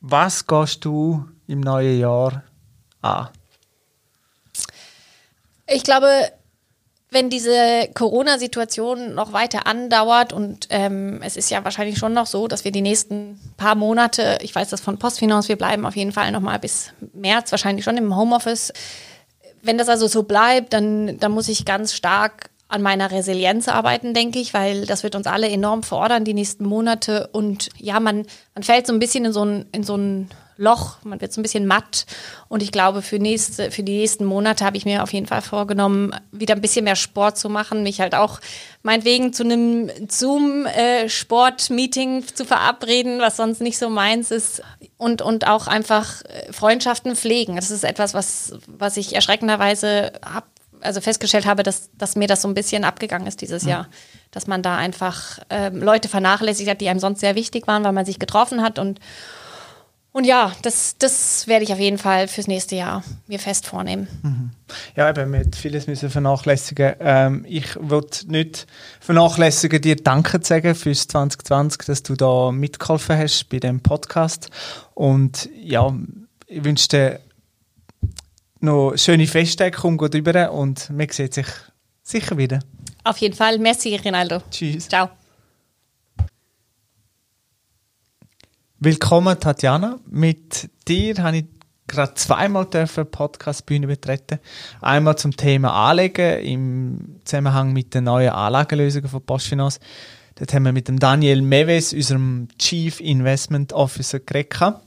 Was 0.00 0.46
gehst 0.46 0.84
du 0.84 1.26
im 1.46 1.60
neuen 1.60 2.00
Jahr 2.00 2.42
an? 3.02 3.28
Ich 5.68 5.82
glaube, 5.82 6.08
wenn 7.10 7.30
diese 7.30 7.88
Corona-Situation 7.94 9.14
noch 9.14 9.32
weiter 9.32 9.66
andauert 9.66 10.32
und 10.32 10.66
ähm, 10.70 11.20
es 11.22 11.36
ist 11.36 11.50
ja 11.50 11.64
wahrscheinlich 11.64 11.98
schon 11.98 12.12
noch 12.12 12.26
so, 12.26 12.48
dass 12.48 12.64
wir 12.64 12.72
die 12.72 12.82
nächsten 12.82 13.40
paar 13.56 13.74
Monate, 13.74 14.38
ich 14.42 14.54
weiß 14.54 14.68
das 14.68 14.80
von 14.80 14.98
Postfinance, 14.98 15.48
wir 15.48 15.56
bleiben 15.56 15.86
auf 15.86 15.96
jeden 15.96 16.12
Fall 16.12 16.30
noch 16.32 16.40
mal 16.40 16.58
bis 16.58 16.92
März 17.14 17.52
wahrscheinlich 17.52 17.84
schon 17.84 17.96
im 17.96 18.16
Homeoffice. 18.16 18.72
Wenn 19.62 19.78
das 19.78 19.88
also 19.88 20.06
so 20.08 20.24
bleibt, 20.24 20.72
dann, 20.72 21.18
dann 21.18 21.32
muss 21.32 21.48
ich 21.48 21.64
ganz 21.64 21.94
stark 21.94 22.50
an 22.68 22.82
meiner 22.82 23.10
Resilienz 23.10 23.68
arbeiten, 23.68 24.14
denke 24.14 24.40
ich, 24.40 24.52
weil 24.52 24.86
das 24.86 25.02
wird 25.02 25.14
uns 25.14 25.26
alle 25.26 25.48
enorm 25.48 25.82
fordern, 25.82 26.24
die 26.24 26.34
nächsten 26.34 26.64
Monate. 26.64 27.28
Und 27.32 27.70
ja, 27.78 28.00
man, 28.00 28.26
man 28.54 28.64
fällt 28.64 28.86
so 28.86 28.92
ein 28.92 28.98
bisschen 28.98 29.24
in 29.24 29.32
so 29.32 29.44
ein, 29.44 29.66
in 29.72 29.84
so 29.84 29.96
ein 29.96 30.28
Loch, 30.58 30.96
man 31.04 31.20
wird 31.20 31.34
so 31.34 31.40
ein 31.40 31.42
bisschen 31.42 31.66
matt. 31.66 32.06
Und 32.48 32.62
ich 32.62 32.72
glaube, 32.72 33.02
für, 33.02 33.18
nächste, 33.18 33.70
für 33.70 33.82
die 33.82 33.98
nächsten 33.98 34.24
Monate 34.24 34.64
habe 34.64 34.78
ich 34.78 34.86
mir 34.86 35.02
auf 35.02 35.12
jeden 35.12 35.26
Fall 35.26 35.42
vorgenommen, 35.42 36.14
wieder 36.32 36.54
ein 36.54 36.62
bisschen 36.62 36.84
mehr 36.84 36.96
Sport 36.96 37.36
zu 37.36 37.50
machen, 37.50 37.82
mich 37.82 38.00
halt 38.00 38.14
auch 38.14 38.40
meinetwegen 38.82 39.34
zu 39.34 39.44
einem 39.44 39.90
Zoom-Sport-Meeting 40.08 42.24
zu 42.34 42.46
verabreden, 42.46 43.20
was 43.20 43.36
sonst 43.36 43.60
nicht 43.60 43.76
so 43.78 43.90
meins 43.90 44.30
ist. 44.30 44.62
Und, 44.96 45.20
und 45.20 45.46
auch 45.46 45.66
einfach 45.66 46.22
äh, 46.24 46.50
Freundschaften 46.52 47.16
pflegen. 47.16 47.56
Das 47.56 47.70
ist 47.70 47.84
etwas, 47.84 48.14
was, 48.14 48.54
was 48.66 48.96
ich 48.96 49.14
erschreckenderweise 49.14 50.12
habe 50.24 50.46
also 50.86 51.00
festgestellt 51.00 51.46
habe, 51.46 51.62
dass, 51.62 51.90
dass 51.98 52.16
mir 52.16 52.28
das 52.28 52.42
so 52.42 52.48
ein 52.48 52.54
bisschen 52.54 52.84
abgegangen 52.84 53.26
ist 53.26 53.40
dieses 53.40 53.64
mhm. 53.64 53.70
Jahr. 53.70 53.88
Dass 54.30 54.46
man 54.46 54.62
da 54.62 54.76
einfach 54.76 55.38
ähm, 55.50 55.82
Leute 55.82 56.08
vernachlässigt 56.08 56.68
hat, 56.70 56.80
die 56.80 56.88
einem 56.88 57.00
sonst 57.00 57.20
sehr 57.20 57.34
wichtig 57.34 57.66
waren, 57.66 57.84
weil 57.84 57.92
man 57.92 58.06
sich 58.06 58.18
getroffen 58.18 58.62
hat. 58.62 58.78
Und, 58.78 59.00
und 60.12 60.24
ja, 60.24 60.52
das, 60.62 60.96
das 60.98 61.46
werde 61.46 61.64
ich 61.64 61.72
auf 61.72 61.78
jeden 61.78 61.98
Fall 61.98 62.28
fürs 62.28 62.46
nächste 62.46 62.76
Jahr 62.76 63.02
mir 63.26 63.38
fest 63.38 63.66
vornehmen. 63.66 64.08
Mhm. 64.22 64.50
Ja, 64.94 65.10
eben, 65.10 65.32
wir 65.32 65.44
vieles 65.54 65.86
müssen 65.86 66.10
vernachlässigen. 66.10 66.94
Ähm, 67.00 67.44
ich 67.48 67.76
würde 67.78 68.08
nicht 68.28 68.66
vernachlässigen, 69.00 69.80
dir 69.80 69.96
Danke 69.96 70.40
zu 70.40 70.48
sagen 70.48 70.74
fürs 70.74 71.08
2020, 71.08 71.86
dass 71.86 72.02
du 72.02 72.14
da 72.14 72.50
mitgeholfen 72.52 73.18
hast 73.18 73.48
bei 73.48 73.58
dem 73.58 73.80
Podcast. 73.80 74.50
Und 74.94 75.48
ja, 75.54 75.94
ich 76.46 76.64
wünsche 76.64 76.88
dir 76.88 77.20
noch 78.60 78.96
schöne 78.96 79.26
gut 79.96 80.14
rüber 80.14 80.52
und 80.52 80.90
man 80.90 81.08
sieht 81.10 81.34
sich 81.34 81.46
sicher 82.02 82.36
wieder. 82.38 82.60
Auf 83.04 83.18
jeden 83.18 83.34
Fall. 83.34 83.58
Merci, 83.58 83.94
Rinaldo. 83.96 84.42
Tschüss. 84.50 84.88
Ciao. 84.88 85.10
Willkommen, 88.78 89.38
Tatjana. 89.38 89.98
Mit 90.06 90.68
dir 90.86 91.14
habe 91.22 91.38
ich 91.38 91.44
gerade 91.86 92.14
zweimal 92.14 92.66
die 92.66 93.04
Podcast-Bühne 93.04 93.86
betreten. 93.86 94.38
Einmal 94.80 95.16
zum 95.16 95.36
Thema 95.36 95.72
Anlegen 95.88 96.40
im 96.40 97.20
Zusammenhang 97.24 97.72
mit 97.72 97.94
den 97.94 98.04
neuen 98.04 98.30
Anlagenlösungen 98.30 99.08
von 99.08 99.22
Postfinance. 99.22 99.80
Dort 100.34 100.52
haben 100.52 100.64
wir 100.64 100.72
mit 100.72 100.88
dem 100.88 100.98
Daniel 100.98 101.40
Meves, 101.42 101.92
unserem 101.92 102.48
Chief 102.58 103.00
Investment 103.00 103.72
Officer, 103.72 104.20
geredet. 104.20 104.80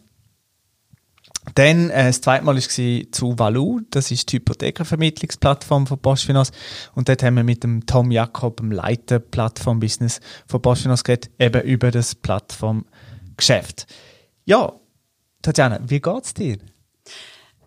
Dann 1.55 1.89
äh, 1.89 2.05
das 2.05 2.21
zweite 2.21 2.45
Mal 2.45 2.55
war 2.55 3.11
zu 3.11 3.39
Valu, 3.39 3.81
das 3.89 4.11
ist 4.11 4.31
die 4.31 4.37
Hypothekenvermittlungsplattform 4.37 5.87
von 5.87 5.99
Postfinance. 5.99 6.51
Und 6.95 7.09
dort 7.09 7.23
haben 7.23 7.35
wir 7.35 7.43
mit 7.43 7.63
dem 7.63 7.85
Tom 7.85 8.11
Jakob, 8.11 8.57
dem 8.57 8.71
Leiter 8.71 9.19
Plattform-Business 9.19 10.19
von 10.47 10.61
Postfinance 10.61 11.03
geredet, 11.03 11.31
eben 11.39 11.61
über 11.63 11.91
das 11.91 12.15
Plattformgeschäft. 12.15 13.87
Ja, 14.45 14.73
Tatjana, 15.41 15.79
wie 15.85 16.01
geht 16.01 16.23
es 16.23 16.33
dir? 16.33 16.57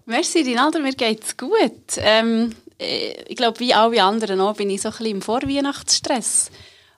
Merci, 0.04 0.40
Rinaldo, 0.40 0.80
mir 0.80 0.92
geht 0.92 1.24
es 1.24 1.36
gut. 1.36 1.96
Ähm, 1.98 2.54
äh, 2.78 3.22
ich 3.28 3.36
glaube, 3.36 3.60
wie 3.60 3.72
alle 3.72 4.02
anderen 4.02 4.40
auch, 4.40 4.56
bin 4.56 4.70
ich 4.70 4.82
so 4.82 4.88
ein 4.88 4.92
bisschen 4.92 5.16
im 5.16 5.22
Vorweihnachtsstress. 5.22 6.50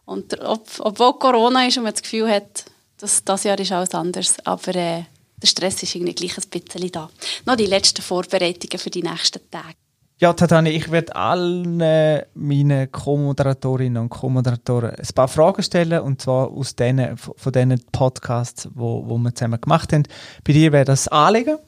Und 0.05 0.41
ob, 0.41 0.69
obwohl 0.81 1.19
Corona 1.19 1.67
ist 1.67 1.77
und 1.77 1.85
man 1.85 1.93
das 1.93 2.03
Gefühl 2.03 2.31
hat, 2.31 2.65
dass 2.99 3.25
das 3.25 3.45
Jahr 3.45 3.59
ist 3.59 3.73
alles 3.73 3.95
anders, 3.95 4.37
aber 4.45 4.75
äh, 4.75 5.05
der 5.45 5.51
Stress 5.51 5.83
ist 5.83 5.95
irgendwie 5.95 6.15
gleich 6.15 6.37
ein 6.39 6.49
bisschen 6.49 6.91
da. 6.91 7.11
Noch 7.47 7.57
die 7.57 7.67
letzten 7.67 8.03
Vorbereitungen 8.03 8.79
für 8.79 8.91
die 8.91 9.03
nächsten 9.03 9.41
Tage. 9.51 9.75
Ja, 10.19 10.33
Tatani, 10.33 10.71
ich 10.71 10.91
werde 10.91 11.15
allen 11.17 11.81
äh, 11.81 12.25
meinen 12.35 12.91
Co-Moderatorinnen 12.91 14.01
und 14.01 14.09
Co-Moderatoren 14.09 14.91
ein 14.91 15.15
paar 15.15 15.29
Fragen 15.29 15.63
stellen, 15.63 16.01
und 16.01 16.23
zwar 16.23 16.51
aus 16.51 16.77
denen, 16.77 17.17
von 17.17 17.53
diesen 17.53 17.85
Podcasts, 17.91 18.69
wo, 18.75 19.05
wo 19.07 19.19
wir 19.19 19.35
zusammen 19.35 19.61
gemacht 19.61 19.93
haben. 19.93 20.05
Bei 20.45 20.53
dir 20.53 20.73
wäre 20.73 20.85
das 20.85 21.09
Anlegen. 21.09 21.59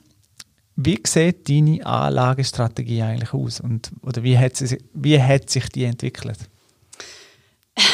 Wie 0.76 0.99
sieht 1.04 1.49
deine 1.49 1.85
Anlagestrategie 1.85 3.02
eigentlich 3.02 3.35
aus? 3.35 3.61
Und, 3.61 3.90
oder 4.02 4.23
wie 4.23 4.38
hat, 4.38 4.56
sie, 4.56 4.78
wie 4.95 5.21
hat 5.21 5.50
sich 5.50 5.68
die 5.71 5.85
entwickelt? 5.85 6.38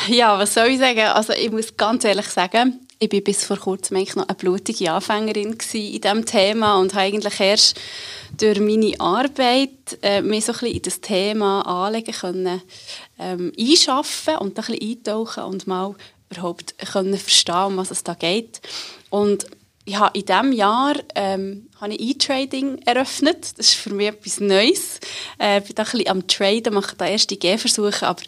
Ja, 0.09 0.39
was 0.39 0.55
soll 0.55 0.69
ich 0.69 0.79
sagen? 0.79 1.01
Also 1.15 1.33
ich 1.33 1.51
muss 1.51 1.77
ganz 1.77 2.05
ehrlich 2.05 2.27
sagen, 2.27 2.81
ich 3.03 3.13
war 3.13 3.21
bis 3.21 3.45
vor 3.45 3.57
kurzem 3.57 3.97
eigentlich 3.97 4.15
noch 4.15 4.29
eine 4.29 4.37
blutige 4.37 4.93
Anfängerin 4.93 5.57
in 5.73 6.01
diesem 6.01 6.25
Thema 6.25 6.79
und 6.79 6.95
habe 6.95 7.07
eigentlich 7.07 7.41
erst 7.41 7.81
durch 8.39 8.61
meine 8.61 8.99
Arbeit 9.01 9.99
äh, 10.03 10.23
mich 10.23 10.45
so 10.45 10.53
ein 10.53 10.59
bisschen 10.59 10.77
in 10.77 10.83
das 10.83 11.01
Thema 11.01 11.63
anlegen 11.63 12.15
können, 12.15 12.63
ähm, 13.19 13.53
einschaffen 13.59 14.37
und 14.37 14.57
ein 14.57 14.65
bisschen 14.65 14.91
eintauchen 14.91 15.43
und 15.43 15.67
mal 15.67 15.97
überhaupt 16.31 16.79
können 16.93 17.19
verstehen, 17.19 17.65
um 17.65 17.77
was 17.77 17.91
es 17.91 18.05
da 18.05 18.15
geht. 18.15 18.61
Und 19.11 19.47
ich 19.85 19.97
habe 19.97 20.17
in 20.17 20.25
diesem 20.25 20.53
Jahr 20.53 20.95
ähm, 21.15 21.69
habe 21.81 21.95
ich 21.95 22.11
E-Trading 22.11 22.83
eröffnet. 22.83 23.59
Das 23.59 23.69
ist 23.69 23.75
für 23.75 23.91
mich 23.91 24.09
etwas 24.09 24.41
Neues. 24.41 25.01
Äh, 25.41 25.59
ich 25.59 25.65
bin 25.65 25.75
da 25.75 25.83
ein 25.83 25.91
bisschen 25.91 26.09
am 26.09 26.27
Traden, 26.27 26.75
mache 26.75 26.97
da 26.97 27.07
erste 27.07 27.37
Gehversuche, 27.37 28.07
aber 28.07 28.23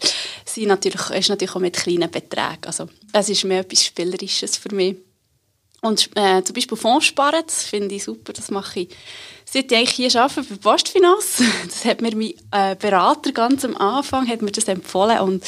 es 0.45 0.57
ist 0.57 0.67
natürlich, 0.67 1.49
auch 1.55 1.59
mit 1.59 1.77
kleinen 1.77 2.11
Beträgen. 2.11 2.65
Also, 2.65 2.89
es 3.13 3.29
ist 3.29 3.45
mehr 3.45 3.61
etwas 3.61 3.85
Spielerisches 3.85 4.57
für 4.57 4.73
mich. 4.75 4.97
Und 5.81 6.09
äh, 6.15 6.43
zum 6.43 6.55
Beispiel 6.55 6.77
Fonds 6.77 7.05
sparen, 7.05 7.43
das 7.45 7.63
finde 7.63 7.95
ich 7.95 8.03
super, 8.03 8.33
das 8.33 8.51
mache 8.51 8.81
ich 8.81 8.89
seit 9.45 9.71
ich 9.71 9.91
hier 9.91 10.13
arbeite 10.21 10.43
bei 10.43 10.55
Postfinance. 10.55 11.43
Das 11.65 11.85
hat 11.85 12.01
mir 12.01 12.15
mein 12.15 12.33
äh, 12.51 12.75
Berater 12.75 13.31
ganz 13.31 13.63
am 13.63 13.77
Anfang 13.77 14.27
hat 14.27 14.41
mir 14.41 14.51
das 14.51 14.67
empfohlen 14.67 15.19
und 15.19 15.43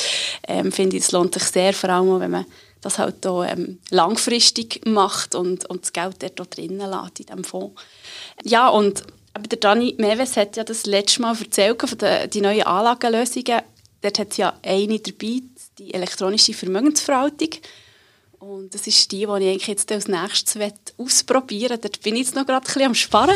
ähm, 0.48 0.72
finde 0.72 0.98
es 0.98 1.12
lohnt 1.12 1.34
sich 1.34 1.44
sehr, 1.44 1.74
vor 1.74 1.90
allem 1.90 2.10
auch, 2.10 2.20
wenn 2.20 2.32
man 2.32 2.46
das 2.81 3.00
halt 3.00 3.25
auch, 3.25 3.43
ähm, 3.43 3.79
langfristig 3.89 4.81
macht 4.86 5.36
und, 5.36 5.65
und 5.69 5.84
das 5.84 5.93
Geld 5.93 6.22
dort 6.22 6.41
auch 6.41 6.46
drinnen 6.46 6.89
lässt 6.89 7.19
in 7.19 7.25
diesem 7.25 7.43
Fonds. 7.43 7.81
Ja, 8.43 8.69
und 8.69 9.03
aber 9.34 9.48
der 9.48 9.60
Dani 9.60 9.93
Meves 10.00 10.36
hat 10.36 10.57
ja 10.57 10.63
das 10.63 10.88
letzte 10.88 11.22
Mal 11.22 11.38
erzählt 11.39 11.79
von 11.79 11.98
den 11.98 12.29
die 12.29 12.41
neuen 12.41 12.63
Anlagenlösungen. 12.63 13.62
Dort 14.01 14.19
hat 14.19 14.31
es 14.31 14.38
ja 14.38 14.57
eine 14.63 15.00
dabei, 15.00 15.41
die 15.77 15.93
elektronische 15.93 16.53
Vermögensverwaltung. 16.53 17.50
Und 18.39 18.74
das 18.74 18.86
ist 18.86 19.12
die, 19.12 19.17
die 19.17 19.24
ich 19.24 19.29
eigentlich 19.29 19.67
jetzt 19.67 19.91
als 19.91 20.07
nächstes 20.07 20.74
ausprobieren 20.98 21.72
will. 21.72 21.77
Dort 21.77 22.01
bin 22.01 22.15
ich 22.15 22.22
jetzt 22.22 22.36
noch 22.36 22.46
gerade 22.46 22.65
ein 22.65 22.74
bisschen 22.74 22.84
am 22.84 22.96
Sparen. 22.96 23.36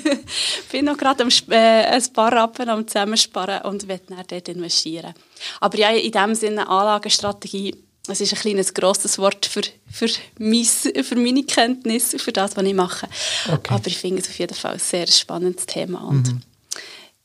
bin 0.72 0.84
noch 0.84 0.98
gerade 0.98 1.24
am, 1.24 1.30
äh, 1.50 1.84
ein 1.84 2.12
paar 2.12 2.32
Rappen 2.32 2.68
am 2.68 2.86
Zusammensparen 2.86 3.62
und 3.62 3.88
will 3.88 4.00
dann 4.06 4.24
dort 4.26 4.48
investieren. 4.48 5.14
Aber 5.60 5.78
ja, 5.78 5.90
in 5.90 6.12
dem 6.12 6.34
Sinne 6.34 6.68
Anlagestrategie 6.68 7.74
es 8.12 8.20
ist 8.20 8.32
ein 8.32 8.38
kleines 8.38 8.74
grosses 8.74 9.18
Wort 9.18 9.46
für, 9.46 9.62
für, 9.90 10.08
mein, 10.38 10.64
für 10.64 11.16
meine 11.16 11.44
Kenntnisse, 11.44 12.18
für 12.18 12.32
das, 12.32 12.56
was 12.56 12.64
ich 12.64 12.74
mache. 12.74 13.08
Okay. 13.52 13.74
Aber 13.74 13.86
ich 13.86 13.98
finde 13.98 14.22
es 14.22 14.28
auf 14.28 14.38
jeden 14.38 14.54
Fall 14.54 14.74
ein 14.74 14.78
sehr 14.78 15.06
spannendes 15.06 15.66
Thema. 15.66 16.02
Und 16.04 16.32
mhm. 16.32 16.40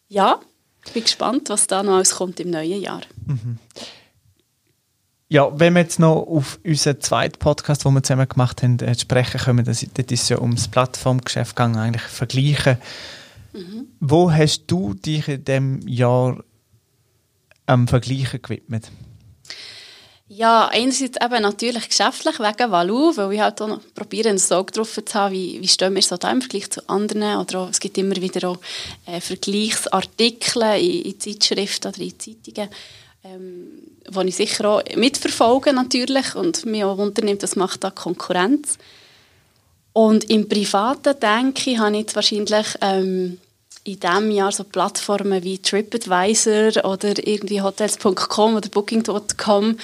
ja, 0.10 0.40
ich 0.86 0.92
bin 0.92 1.04
gespannt, 1.04 1.50
was 1.50 1.68
da 1.68 1.84
noch 1.84 1.94
alles 1.96 2.16
kommt 2.16 2.40
im 2.40 2.50
neuen 2.50 2.82
Jahr. 2.82 3.02
Mhm. 3.26 3.58
Ja, 5.30 5.50
wenn 5.60 5.74
wir 5.74 5.82
jetzt 5.82 6.00
noch 6.00 6.22
auf 6.28 6.60
unseren 6.64 7.02
zweiten 7.02 7.40
Podcast, 7.40 7.86
den 7.86 7.94
wir 7.94 8.04
zusammen 8.04 8.28
gemacht 8.28 8.62
haben, 8.62 8.78
äh, 8.80 8.98
sprechen 8.98 9.40
können, 9.40 9.66
das, 9.66 9.86
das 9.94 10.06
ist 10.10 10.30
ja 10.30 10.40
ums 10.40 10.68
Plattformgeschäft 10.68 11.56
gegangen, 11.56 11.78
eigentlich 11.78 12.04
vergleichen. 12.04 12.78
Mhm. 13.54 13.88
Wo 14.00 14.32
hast 14.32 14.66
du 14.68 14.94
dich 14.94 15.28
in 15.28 15.44
diesem 15.44 15.88
Jahr 15.88 16.44
am 17.66 17.88
Vergleichen 17.88 18.42
gewidmet? 18.42 18.92
Ja, 20.36 20.68
einerseits 20.70 21.18
eben 21.24 21.44
natürlich 21.44 21.90
geschäftlich 21.90 22.40
wegen 22.40 22.72
Valu, 22.72 23.16
weil 23.16 23.34
ich 23.34 23.40
halt 23.40 23.62
auch 23.62 23.80
probiere, 23.94 24.30
einen 24.30 24.42
Auge 24.52 24.72
drauf 24.72 25.00
zu 25.06 25.14
haben, 25.14 25.34
wie, 25.34 25.62
wie 25.62 25.68
stehen 25.68 25.94
wir 25.94 26.02
so 26.02 26.18
da 26.18 26.32
im 26.32 26.42
Vergleich 26.42 26.72
zu 26.72 26.82
anderen. 26.90 27.38
Oder 27.38 27.60
auch, 27.60 27.70
es 27.70 27.80
gibt 27.80 28.00
immer 28.00 28.16
wieder 28.16 28.50
auch 28.50 28.58
äh, 29.06 29.22
Vergleichsartikel 29.22 30.64
in, 30.80 31.02
in 31.04 31.20
Zeitschriften 31.20 31.90
oder 31.90 32.02
in 32.02 32.20
Zeitungen, 32.20 32.70
ähm, 33.24 33.68
die 34.08 34.28
ich 34.28 34.36
sicher 34.36 34.68
auch 34.68 34.82
mitverfolge 34.96 35.72
natürlich 35.72 36.34
und 36.34 36.66
mich 36.66 36.84
auch 36.84 36.98
unternimmt, 36.98 37.44
was 37.44 37.56
macht 37.56 37.84
da 37.84 37.92
Konkurrenz. 37.92 38.80
Und 39.92 40.32
im 40.32 40.50
Privaten, 40.50 41.20
denke 41.20 41.72
ich, 41.72 41.78
habe 41.78 41.92
ich 41.92 42.02
jetzt 42.02 42.16
wahrscheinlich... 42.16 42.68
Ähm, 42.82 43.38
in 43.86 44.00
diesem 44.00 44.32
Jahr 44.32 44.52
so 44.52 44.64
Plattformen 44.64 45.44
wie 45.44 45.58
TripAdvisor 45.58 46.86
oder 46.86 47.16
irgendwie 47.28 47.62
Hotels.com 47.62 48.56
oder 48.56 48.70
Booking.com 48.70 49.78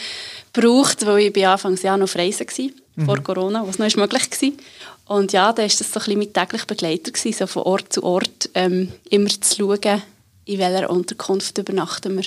gebraucht, 0.53 1.05
weil 1.05 1.19
ich 1.19 1.33
bei 1.33 1.47
Anfangs 1.47 1.81
Jahr 1.81 1.97
noch 1.97 2.15
Reisen 2.15 2.47
war, 2.47 2.69
mhm. 2.95 3.05
vor 3.05 3.23
Corona, 3.23 3.67
was 3.67 3.79
noch 3.79 3.87
ist 3.87 3.97
möglich 3.97 4.29
war. 4.29 5.17
Und 5.17 5.33
ja, 5.33 5.51
da 5.53 5.63
war 5.63 5.67
das 5.67 5.79
so 5.79 5.85
ein 5.85 5.93
bisschen 5.93 6.17
mein 6.19 6.33
täglicher 6.33 6.65
Begleiter, 6.65 7.11
gewesen, 7.11 7.37
so 7.37 7.47
von 7.47 7.63
Ort 7.63 7.91
zu 7.93 8.03
Ort 8.03 8.49
ähm, 8.53 8.91
immer 9.09 9.29
zu 9.29 9.55
schauen, 9.55 10.01
in 10.45 10.59
welcher 10.59 10.89
Unterkunft 10.89 11.57
übernachten 11.57 12.15
wir. 12.17 12.25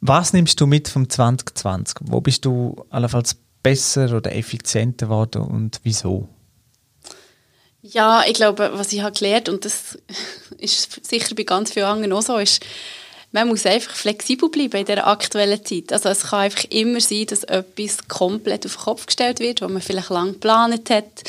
Was 0.00 0.32
nimmst 0.32 0.60
du 0.60 0.66
mit 0.66 0.88
vom 0.88 1.08
2020? 1.08 1.98
Wo 2.02 2.20
bist 2.20 2.44
du 2.44 2.84
allenfalls 2.90 3.36
besser 3.62 4.16
oder 4.16 4.34
effizienter 4.34 5.06
geworden 5.06 5.42
und 5.42 5.80
wieso? 5.84 6.28
Ja, 7.82 8.22
ich 8.26 8.34
glaube, 8.34 8.72
was 8.74 8.92
ich 8.92 9.02
habe 9.02 9.16
gelernt 9.16 9.48
und 9.48 9.64
das 9.64 9.98
ist 10.58 11.04
sicher 11.04 11.34
bei 11.34 11.44
ganz 11.44 11.72
vielen 11.72 11.86
anderen 11.86 12.12
auch 12.12 12.22
so, 12.22 12.38
ist, 12.38 12.64
man 13.32 13.48
muss 13.48 13.66
einfach 13.66 13.94
flexibel 13.94 14.50
bleiben 14.50 14.76
in 14.76 14.84
dieser 14.84 15.06
aktuellen 15.06 15.64
Zeit. 15.64 15.92
Also 15.92 16.10
es 16.10 16.24
kann 16.24 16.40
einfach 16.40 16.64
immer 16.70 17.00
sein, 17.00 17.26
dass 17.26 17.44
etwas 17.44 18.06
komplett 18.06 18.66
auf 18.66 18.76
den 18.76 18.82
Kopf 18.82 19.06
gestellt 19.06 19.40
wird, 19.40 19.62
was 19.62 19.70
man 19.70 19.82
vielleicht 19.82 20.10
lange 20.10 20.32
geplant 20.32 20.90
hat, 20.90 21.22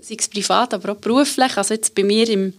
sei 0.00 0.16
es 0.18 0.28
privat, 0.28 0.72
aber 0.72 0.92
auch 0.92 0.96
beruflich. 0.96 1.56
Also 1.56 1.74
jetzt 1.74 1.94
bei 1.94 2.04
mir 2.04 2.28
im 2.28 2.54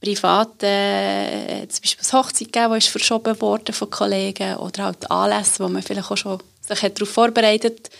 Privaten 0.00 0.64
äh, 0.64 1.66
zum 1.68 1.82
Beispiel 1.82 1.98
das 1.98 2.12
Hochzeit 2.12 2.52
gegeben, 2.52 2.74
ist 2.74 2.88
verschoben 2.88 3.40
worden 3.40 3.72
von 3.72 3.90
Kollegen 3.90 4.56
oder 4.56 4.84
halt 4.84 5.10
Anlässe, 5.10 5.62
wo 5.62 5.68
man 5.68 5.82
vielleicht 5.82 6.10
auch 6.10 6.16
schon 6.16 6.42
sich 6.60 6.80
darauf 6.80 7.08
vorbereitet, 7.08 7.90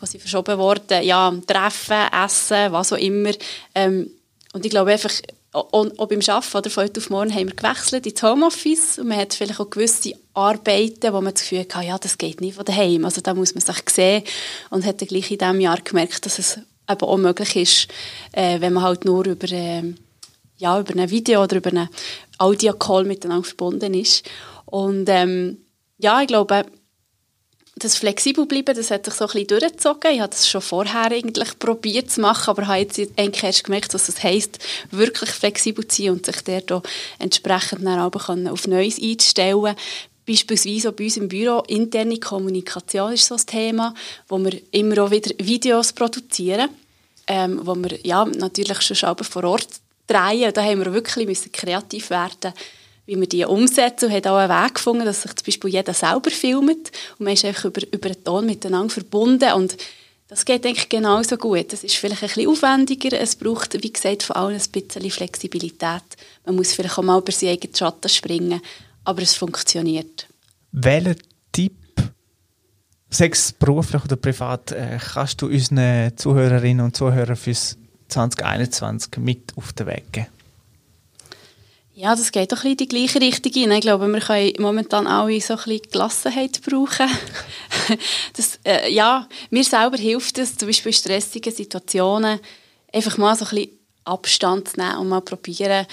wo 0.00 0.06
sie 0.06 0.18
verschoben 0.18 0.58
wurden, 0.58 1.02
ja, 1.02 1.32
Treffen, 1.46 2.12
Essen, 2.12 2.72
was 2.72 2.92
auch 2.92 2.98
immer. 2.98 3.30
Ähm, 3.74 4.10
und 4.52 4.64
ich 4.64 4.70
glaube 4.70 4.92
einfach, 4.92 5.12
auch 5.52 6.06
beim 6.06 6.20
Arbeiten 6.20 6.56
oder 6.56 6.70
von 6.70 6.84
heute 6.84 7.00
auf 7.00 7.10
morgen 7.10 7.34
haben 7.34 7.48
wir 7.48 7.56
gewechselt 7.56 8.06
ins 8.06 8.22
Homeoffice 8.22 8.98
und 8.98 9.08
man 9.08 9.18
hat 9.18 9.34
vielleicht 9.34 9.60
auch 9.60 9.70
gewisse 9.70 10.12
Arbeiten, 10.34 11.12
wo 11.12 11.20
man 11.20 11.32
das 11.32 11.42
Gefühl 11.42 11.60
hat, 11.60 11.84
ja, 11.84 11.98
das 11.98 12.18
geht 12.18 12.40
nicht 12.40 12.56
von 12.56 12.64
daheim. 12.64 13.04
Also 13.04 13.20
da 13.20 13.34
muss 13.34 13.54
man 13.54 13.62
sich 13.62 13.76
sehen 13.88 14.24
und 14.70 14.84
hat 14.84 15.00
dann 15.00 15.08
gleich 15.08 15.30
in 15.30 15.38
diesem 15.38 15.60
Jahr 15.60 15.80
gemerkt, 15.80 16.26
dass 16.26 16.38
es 16.38 16.58
eben 16.88 17.00
auch 17.00 17.16
möglich 17.16 17.56
ist, 17.56 17.88
äh, 18.32 18.60
wenn 18.60 18.74
man 18.74 18.82
halt 18.82 19.04
nur 19.04 19.26
über, 19.26 19.50
äh, 19.50 19.94
ja, 20.58 20.80
über 20.80 20.94
ein 20.94 21.10
Video 21.10 21.42
oder 21.42 21.56
über 21.56 21.70
einen 21.70 21.88
Audio-Call 22.38 23.04
miteinander 23.04 23.46
verbunden 23.46 23.94
ist. 23.94 24.28
Und 24.66 25.08
ähm, 25.08 25.58
ja, 25.98 26.20
ich 26.20 26.28
glaube, 26.28 26.66
das 27.78 27.96
flexibel 27.96 28.46
bleiben, 28.46 28.74
das 28.76 28.90
hat 28.90 29.04
sich 29.04 29.14
so 29.14 29.24
ein 29.24 29.30
bisschen 29.32 29.46
durchgezogen. 29.46 30.12
Ich 30.12 30.20
habe 30.20 30.30
das 30.30 30.48
schon 30.48 30.60
vorher 30.60 31.12
eigentlich 31.12 31.58
probiert 31.58 32.10
zu 32.10 32.20
machen, 32.20 32.50
aber 32.50 32.66
habe 32.66 32.80
jetzt 32.80 32.98
eigentlich 33.16 33.42
erst 33.42 33.64
gemerkt, 33.64 33.94
was 33.94 34.06
das 34.06 34.22
heisst, 34.22 34.58
wirklich 34.90 35.30
flexibel 35.30 35.86
zu 35.86 36.02
sein 36.02 36.12
und 36.12 36.26
sich 36.26 36.40
dort 36.42 36.72
auch 36.72 36.82
entsprechend 37.18 37.84
dann 37.84 37.98
aber 37.98 38.20
auf 38.50 38.66
Neues 38.66 39.00
einzustellen. 39.00 39.74
Beispielsweise 40.26 40.90
auch 40.90 40.92
bei 40.92 41.04
uns 41.04 41.16
im 41.16 41.28
Büro 41.28 41.60
interne 41.68 42.20
Kommunikation 42.20 43.12
ist 43.12 43.26
so 43.26 43.34
ein 43.34 43.46
Thema, 43.46 43.94
wo 44.28 44.38
wir 44.38 44.60
immer 44.72 45.04
auch 45.04 45.10
wieder 45.10 45.30
Videos 45.38 45.92
produzieren, 45.92 46.68
ähm, 47.26 47.60
wo 47.62 47.74
wir 47.74 47.98
ja, 48.04 48.24
natürlich 48.24 48.82
schon 48.82 49.16
vor 49.16 49.44
Ort 49.44 49.68
drehen. 50.06 50.52
Da 50.52 50.62
haben 50.62 50.84
wir 50.84 50.92
wirklich 50.92 51.26
müssen 51.26 51.50
kreativ 51.52 52.10
werden 52.10 52.52
wie 53.08 53.18
wir 53.18 53.26
die 53.26 53.44
umsetzen 53.46 54.06
und 54.06 54.12
hat 54.12 54.26
auch 54.26 54.36
einen 54.36 54.50
Weg 54.50 54.74
gefunden, 54.74 55.06
dass 55.06 55.22
sich 55.22 55.34
zum 55.34 55.46
Beispiel 55.46 55.70
jeder 55.70 55.94
selber 55.94 56.30
filmt 56.30 56.92
und 57.18 57.24
man 57.24 57.32
ist 57.32 57.44
einfach 57.44 57.64
über, 57.64 57.80
über 57.90 58.10
den 58.10 58.22
Ton 58.22 58.44
miteinander 58.46 58.90
verbunden 58.90 59.50
und 59.54 59.76
Das 60.28 60.44
geht 60.44 60.66
eigentlich 60.66 60.90
genauso 60.90 61.38
gut. 61.38 61.72
Das 61.72 61.84
ist 61.84 61.94
vielleicht 61.94 62.22
ein 62.22 62.28
bisschen 62.28 62.50
aufwendiger. 62.50 63.18
Es 63.18 63.34
braucht, 63.34 63.82
wie 63.82 63.90
gesagt, 63.90 64.22
vor 64.22 64.36
allem 64.36 64.56
ein 64.56 64.70
bisschen 64.70 65.10
Flexibilität. 65.10 66.04
Man 66.44 66.56
muss 66.56 66.74
vielleicht 66.74 66.98
auch 66.98 67.02
mal 67.02 67.18
über 67.18 67.32
seinen 67.32 67.52
eigenen 67.52 67.74
Schatten 67.74 68.10
springen, 68.10 68.60
aber 69.04 69.22
es 69.22 69.34
funktioniert. 69.34 70.28
Welchen 70.72 71.16
Tipp, 71.50 71.72
sei 73.08 73.28
es 73.28 73.52
beruflich 73.52 74.04
oder 74.04 74.16
privat, 74.16 74.72
äh, 74.72 74.98
kannst 75.14 75.40
du 75.40 75.46
unseren 75.46 76.14
Zuhörerinnen 76.14 76.84
und 76.84 76.94
Zuhörern 76.94 77.36
fürs 77.36 77.78
2021 78.08 79.16
mit 79.16 79.56
auf 79.56 79.72
den 79.72 79.86
Weg 79.86 80.12
geben? 80.12 80.37
Ja, 82.00 82.14
das 82.14 82.30
geht 82.30 82.52
doch 82.52 82.58
ein 82.58 82.62
bisschen 82.62 82.70
in 82.70 82.76
die 82.76 82.88
gleiche 82.88 83.20
Richtung. 83.20 83.72
Ich 83.72 83.80
glaube, 83.80 84.06
wir 84.06 84.20
können 84.20 84.52
momentan 84.60 85.08
alle 85.08 85.40
so 85.40 85.54
ein 85.54 85.56
bisschen 85.64 85.82
Gelassenheit 85.90 86.60
brauchen. 86.62 87.10
das, 88.36 88.60
äh, 88.64 88.88
ja, 88.92 89.28
mir 89.50 89.64
selber 89.64 89.96
hilft 89.96 90.38
es, 90.38 90.56
zum 90.56 90.68
Beispiel 90.68 90.92
in 90.92 90.96
stressigen 90.96 91.52
Situationen, 91.52 92.38
einfach 92.92 93.18
mal 93.18 93.34
so 93.34 93.46
ein 93.46 93.50
bisschen 93.50 93.78
Abstand 94.04 94.68
zu 94.68 94.80
nehmen 94.80 94.98
und 94.98 95.08
mal 95.08 95.22
probieren, 95.22 95.88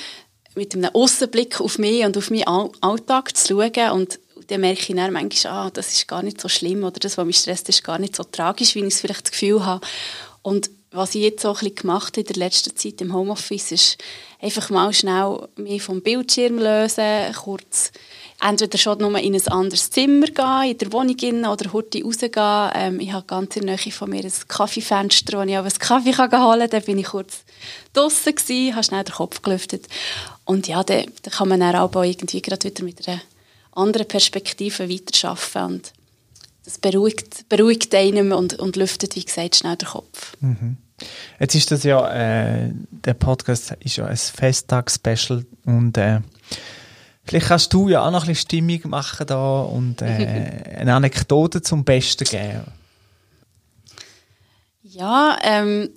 mit 0.54 0.76
einem 0.76 0.94
Außenblick 0.94 1.60
auf 1.60 1.80
mich 1.80 2.06
und 2.06 2.16
auf 2.18 2.30
meinen 2.30 2.70
Alltag 2.82 3.36
zu 3.36 3.48
schauen 3.48 3.92
und 3.94 4.20
dann 4.50 4.62
merke 4.62 4.82
ich 4.82 4.96
dann 4.96 5.12
manchmal, 5.12 5.54
ah, 5.54 5.72
das 5.72 5.92
ist 5.92 6.08
gar 6.08 6.22
nicht 6.22 6.40
so 6.40 6.50
schlimm 6.50 6.84
oder 6.84 7.00
das, 7.00 7.18
was 7.18 7.26
mich 7.26 7.38
stresst, 7.38 7.68
ist 7.68 7.84
gar 7.84 7.98
nicht 7.98 8.16
so 8.16 8.24
tragisch, 8.24 8.76
wie 8.76 8.82
ich 8.82 8.94
es 8.94 9.02
vielleicht 9.02 9.26
das 9.26 9.32
Gefühl 9.32 9.66
habe. 9.66 9.84
Und 10.44 10.70
was 10.96 11.16
ich 11.16 11.24
jetzt 11.24 11.42
so 11.42 11.50
ein 11.50 11.54
bisschen 11.56 11.76
gemacht 11.76 12.18
in 12.18 12.26
der 12.26 12.36
letzten 12.36 12.76
Zeit 12.76 13.02
im 13.02 13.14
Homeoffice, 13.14 13.72
ist 13.72 13.98
einfach 14.42 14.70
mal 14.70 14.94
schnell 14.94 15.48
mich 15.56 15.84
vom 15.84 16.02
Bildschirm 16.02 16.58
lösen, 16.58 17.34
kurz 17.36 17.92
entweder 18.42 18.78
schon 18.78 19.00
nur 19.00 19.18
in 19.20 19.36
ein 19.36 19.48
anderes 19.48 19.90
Zimmer 19.90 20.28
gehen, 20.28 20.72
in 20.72 20.78
der 20.78 20.92
Wohnung 20.92 21.16
gehen 21.16 21.46
oder 21.46 21.72
heute 21.74 22.04
rausgehen. 22.04 22.72
Ähm, 22.76 23.00
ich 23.00 23.12
habe 23.12 23.26
ganz 23.26 23.56
in 23.56 23.66
der 23.66 23.78
Nähe 23.78 23.92
von 23.92 24.10
mir 24.10 24.24
ein 24.24 24.34
Kaffeefenster, 24.48 25.38
wo 25.38 25.44
ich 25.44 25.58
auch 25.58 25.64
einen 25.64 25.80
Kaffee 25.80 26.16
holen 26.18 26.30
kann. 26.32 26.70
Da 26.70 26.80
bin 26.80 27.00
ich 27.00 27.08
kurz 27.08 27.44
draußen 27.94 28.36
gewesen, 28.36 28.76
habe 28.76 28.84
schnell 28.84 29.04
den 29.04 29.16
Kopf 29.16 29.42
gelüftet. 29.42 29.88
Und 30.44 30.68
ja, 30.68 30.84
da, 30.84 31.02
da 31.22 31.32
kann 31.32 31.50
man 31.50 31.60
dann 31.60 31.76
auch 31.76 32.04
irgendwie 32.04 32.42
gerade 32.42 32.64
wieder 32.66 32.84
mit 32.84 33.08
einer 33.08 33.22
anderen 33.72 34.08
Perspektive 34.08 34.90
weiterarbeiten 34.90 35.76
und 35.76 35.94
das 36.66 36.80
beruhigt, 36.80 37.48
beruhigt 37.48 37.94
einen 37.94 38.34
und, 38.34 38.58
und 38.60 38.76
lüftet, 38.76 39.16
wie 39.16 39.24
gesagt, 39.24 39.56
schnell 39.56 39.76
den 39.76 39.88
Kopf. 39.88 40.36
Mhm. 40.40 40.78
Jetzt 41.40 41.56
ist 41.56 41.72
das 41.72 41.84
ja, 41.84 42.10
äh, 42.12 42.72
der 42.90 43.14
Podcast 43.14 43.76
ist 43.80 43.98
ja 43.98 44.06
ein 44.06 44.16
Festtag-Special 44.16 45.46
und 45.66 45.98
äh, 45.98 46.22
vielleicht 47.24 47.48
kannst 47.48 47.74
du 47.74 47.90
ja 47.90 48.06
auch 48.06 48.12
noch 48.12 48.24
ein 48.24 48.28
bisschen 48.28 48.48
Stimmung 48.48 48.90
machen 48.90 49.28
da 49.28 49.62
und 49.62 50.02
äh, 50.02 50.76
eine 50.78 50.94
Anekdote 50.94 51.62
zum 51.62 51.84
Besten 51.84 52.24
geben. 52.26 52.64
Ja, 54.84 55.38
ähm, 55.44 55.90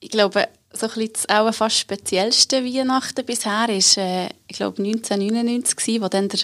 ich 0.00 0.10
glaube, 0.10 0.48
so 0.72 0.86
ein 0.86 0.92
bisschen 0.94 1.12
das 1.12 1.28
auch 1.28 1.54
fast 1.54 1.78
speziellste 1.78 2.64
Weihnachten 2.64 3.24
bisher 3.24 3.68
ist, 3.68 3.96
äh, 3.96 4.26
ich 4.48 4.56
glaube 4.56 4.82
1999 4.82 5.76
gewesen, 5.76 6.02
wo 6.02 6.08
dann 6.08 6.28
der 6.28 6.40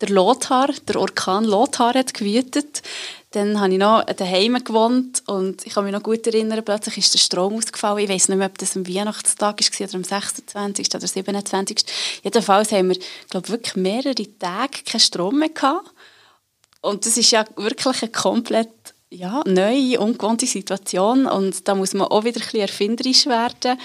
der 0.00 0.08
Lothar, 0.08 0.70
der 0.88 1.00
Orkan 1.00 1.44
Lothar 1.44 1.94
hat 1.94 2.14
gewütet. 2.14 2.82
Dann 3.34 3.60
habe 3.60 3.72
ich 3.72 3.80
noch 3.80 4.04
daheim 4.04 4.62
gewohnt 4.62 5.24
und 5.26 5.66
ich 5.66 5.74
kann 5.74 5.82
mich 5.82 5.92
noch 5.92 6.04
gut 6.04 6.24
erinnern, 6.24 6.64
plötzlich 6.64 6.98
ist 6.98 7.14
der 7.14 7.18
Strom 7.18 7.54
ausgefallen. 7.54 7.98
Ich 7.98 8.08
weiß 8.08 8.28
nicht 8.28 8.38
mehr, 8.38 8.46
ob 8.46 8.56
das 8.58 8.76
am 8.76 8.86
Weihnachtstag 8.86 9.60
war 9.60 9.88
oder 9.88 9.94
am 9.96 10.04
26. 10.04 10.94
oder 10.94 11.06
27. 11.08 11.84
Jedenfalls 12.22 12.70
haben 12.70 12.90
wir, 12.90 12.98
glaube 13.30 13.48
wirklich 13.48 13.74
mehrere 13.74 14.38
Tage 14.38 14.84
keinen 14.86 15.00
Strom 15.00 15.40
mehr 15.40 15.48
gehabt. 15.48 15.90
Und 16.80 17.06
das 17.06 17.16
ist 17.16 17.32
ja 17.32 17.44
wirklich 17.56 18.02
eine 18.02 18.12
komplett 18.12 18.70
ja, 19.10 19.42
neue, 19.46 19.98
ungewohnte 19.98 20.46
Situation 20.46 21.26
und 21.26 21.66
da 21.66 21.74
muss 21.74 21.92
man 21.92 22.06
auch 22.06 22.22
wieder 22.22 22.40
ein 22.40 22.44
bisschen 22.44 22.60
erfinderisch 22.60 23.26
werden. 23.26 23.80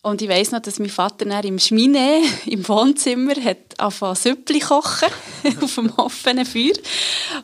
Und 0.00 0.22
ich 0.22 0.28
weiss 0.30 0.52
noch, 0.52 0.62
dass 0.62 0.78
mein 0.78 0.88
Vater 0.88 1.26
dann 1.26 1.44
im 1.44 1.58
Schmine, 1.58 2.22
im 2.46 2.66
Wohnzimmer, 2.66 3.34
hat 3.44 3.78
angefangen 3.78 4.16
Süppli 4.16 4.60
kochen 4.60 5.10
auf 5.60 5.74
dem 5.74 5.90
offenen 5.98 6.46
Feuer. 6.46 6.76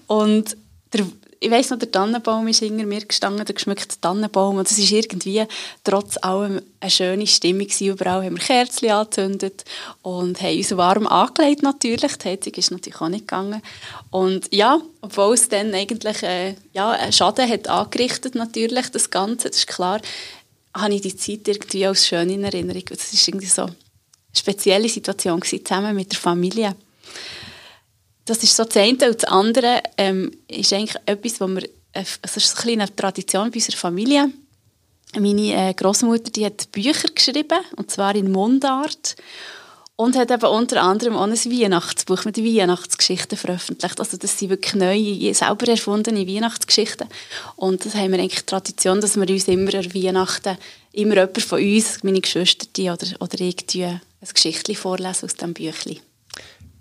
Und 0.07 0.57
der, 0.95 1.07
ich 1.39 1.51
weiss 1.51 1.71
noch, 1.71 1.79
der 1.79 1.91
Tannenbaum 1.91 2.49
ist 2.49 2.61
hinter 2.61 2.87
mir 2.87 3.05
gestanden, 3.05 3.45
der 3.45 3.55
geschmückte 3.55 4.01
Tannenbaum. 4.01 4.57
Und 4.57 4.71
es 4.71 4.79
war 4.79 4.99
irgendwie 4.99 5.45
trotz 5.85 6.17
allem 6.23 6.63
eine 6.81 6.91
schöne 6.91 7.27
Stimmung. 7.27 7.69
Überall 7.81 8.25
haben 8.25 8.37
wir 8.37 8.45
Kerzen 8.45 8.91
angezündet 8.91 9.65
und 10.03 10.41
haben 10.41 10.57
uns 10.57 10.77
warm 10.77 11.07
angelegt 11.07 11.63
natürlich. 11.63 12.17
Die 12.17 12.29
Heizung 12.29 12.55
ist 12.55 12.71
natürlich 12.71 13.01
auch 13.01 13.09
nicht 13.09 13.29
gegangen. 13.29 13.63
Und 14.11 14.53
ja, 14.53 14.81
obwohl 15.01 15.35
es 15.35 15.49
dann 15.49 15.75
eigentlich 15.75 16.23
äh, 16.23 16.55
ja, 16.73 17.13
Schaden 17.13 17.49
hat 17.49 17.69
angerichtet 17.69 18.35
natürlich, 18.35 18.89
das 18.91 19.11
Ganze, 19.11 19.49
das 19.49 19.59
ist 19.59 19.67
klar, 19.67 20.01
habe 20.75 20.95
ich 20.95 21.03
die 21.03 21.17
Zeit 21.17 21.49
irgendwie 21.49 21.87
als 21.87 22.07
schön 22.07 22.31
in 22.31 22.45
Erinnerung. 22.45 22.85
Das 22.89 23.13
war 23.13 23.29
irgendwie 23.29 23.47
so 23.47 23.63
eine 23.63 23.77
spezielle 24.35 24.89
Situation 24.89 25.41
gewesen, 25.41 25.65
zusammen 25.65 25.95
mit 25.95 26.13
der 26.13 26.19
Familie. 26.19 26.77
Das 28.27 28.43
ist 28.43 28.57
so 28.57 28.65
das 28.65 28.77
eine. 28.77 28.93
Und 28.93 29.23
das 29.23 29.25
andere 29.25 29.83
ähm, 29.97 30.33
ist 30.49 30.73
eigentlich 30.73 30.97
etwas, 31.07 31.41
wo 31.41 31.47
wir, 31.47 31.63
äh, 31.93 32.05
es 32.23 32.37
ist 32.37 32.67
ein 32.67 32.81
eine 32.81 32.95
Tradition 32.95 33.51
bei 33.51 33.57
unserer 33.57 33.77
Familie. 33.77 34.31
Meine 35.15 35.71
äh, 35.71 35.73
Großmutter, 35.73 36.31
die 36.31 36.45
hat 36.45 36.71
Bücher 36.73 37.09
geschrieben, 37.15 37.61
und 37.77 37.91
zwar 37.91 38.15
in 38.15 38.31
Mundart. 38.31 39.17
Und 39.95 40.15
hat 40.15 40.31
eben 40.31 40.45
unter 40.45 40.83
anderem 40.83 41.17
auch 41.17 41.23
ein 41.23 41.33
Weihnachtsbuch 41.33 42.27
mit 42.27 42.37
Weihnachtsgeschichten 42.37 43.39
veröffentlicht. 43.39 43.99
Also 43.99 44.19
das 44.19 44.39
sind 44.39 44.51
wirklich 44.51 44.75
neue, 44.75 45.33
selber 45.33 45.69
erfundene 45.69 46.29
Weihnachtsgeschichten. 46.29 47.09
Und 47.55 47.87
das 47.87 47.95
haben 47.95 48.13
wir 48.13 48.19
eigentlich 48.19 48.45
Tradition, 48.45 49.01
dass 49.01 49.17
wir 49.17 49.27
uns 49.27 49.49
immer 49.49 49.75
an 49.75 49.95
Weihnachten, 49.95 50.59
immer 50.93 51.15
jemand 51.15 51.41
von 51.41 51.63
uns, 51.63 52.03
meine 52.03 52.21
Geschwister 52.21 52.67
oder, 52.93 53.07
oder 53.21 53.41
irgendwie 53.41 53.85
ein 53.85 54.01
Geschichtchen 54.35 54.75
vorlesen 54.75 55.25
aus 55.25 55.35
diesem 55.35 55.55
Büchlein. 55.55 56.01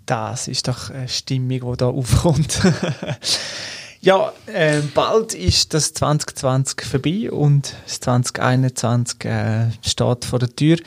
Das 0.06 0.46
ist 0.46 0.68
doch 0.68 0.90
eine 0.90 1.08
Stimmung, 1.08 1.72
die 1.72 1.76
da 1.78 1.86
aufkommt. 1.86 2.60
ja, 4.00 4.32
äh, 4.46 4.80
bald 4.94 5.34
ist 5.34 5.74
das 5.74 5.92
2020 5.94 6.82
vorbei 6.82 7.30
und 7.30 7.74
das 7.84 8.00
2021 8.00 9.24
äh, 9.24 9.70
steht 9.82 10.24
vor 10.24 10.38
der 10.38 10.54
Tür. 10.54 10.78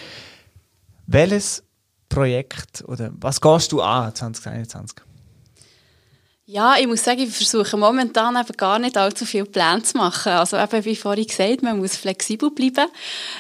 Welches 1.05 1.63
Projekt 2.07 2.83
oder 2.87 3.11
was 3.19 3.41
gehst 3.41 3.73
du 3.73 3.81
an 3.81 4.15
2021? 4.15 5.01
Ja, 6.45 6.77
ich 6.79 6.87
muss 6.87 7.03
sagen, 7.03 7.19
ich 7.19 7.29
versuche 7.29 7.77
momentan 7.77 8.35
eben 8.35 8.57
gar 8.57 8.79
nicht 8.79 8.97
allzu 8.97 9.23
viele 9.25 9.45
Pläne 9.45 9.83
zu 9.83 9.97
machen. 9.97 10.31
Also 10.31 10.57
eben, 10.57 10.83
wie 10.83 10.95
vorhin 10.95 11.27
gesagt, 11.27 11.61
man 11.61 11.77
muss 11.77 11.95
flexibel 11.95 12.49
bleiben. 12.49 12.89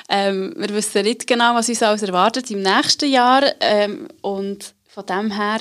Ähm, 0.09 0.53
wir 0.55 0.69
wissen 0.69 1.01
nicht 1.01 1.25
genau, 1.25 1.55
was 1.55 1.69
uns 1.69 1.81
alles 1.81 2.03
erwartet 2.03 2.51
im 2.51 2.61
nächsten 2.61 3.09
Jahr. 3.09 3.43
Ähm, 3.61 4.09
und 4.21 4.75
von 4.99 5.05
dem 5.05 5.31
her, 5.31 5.59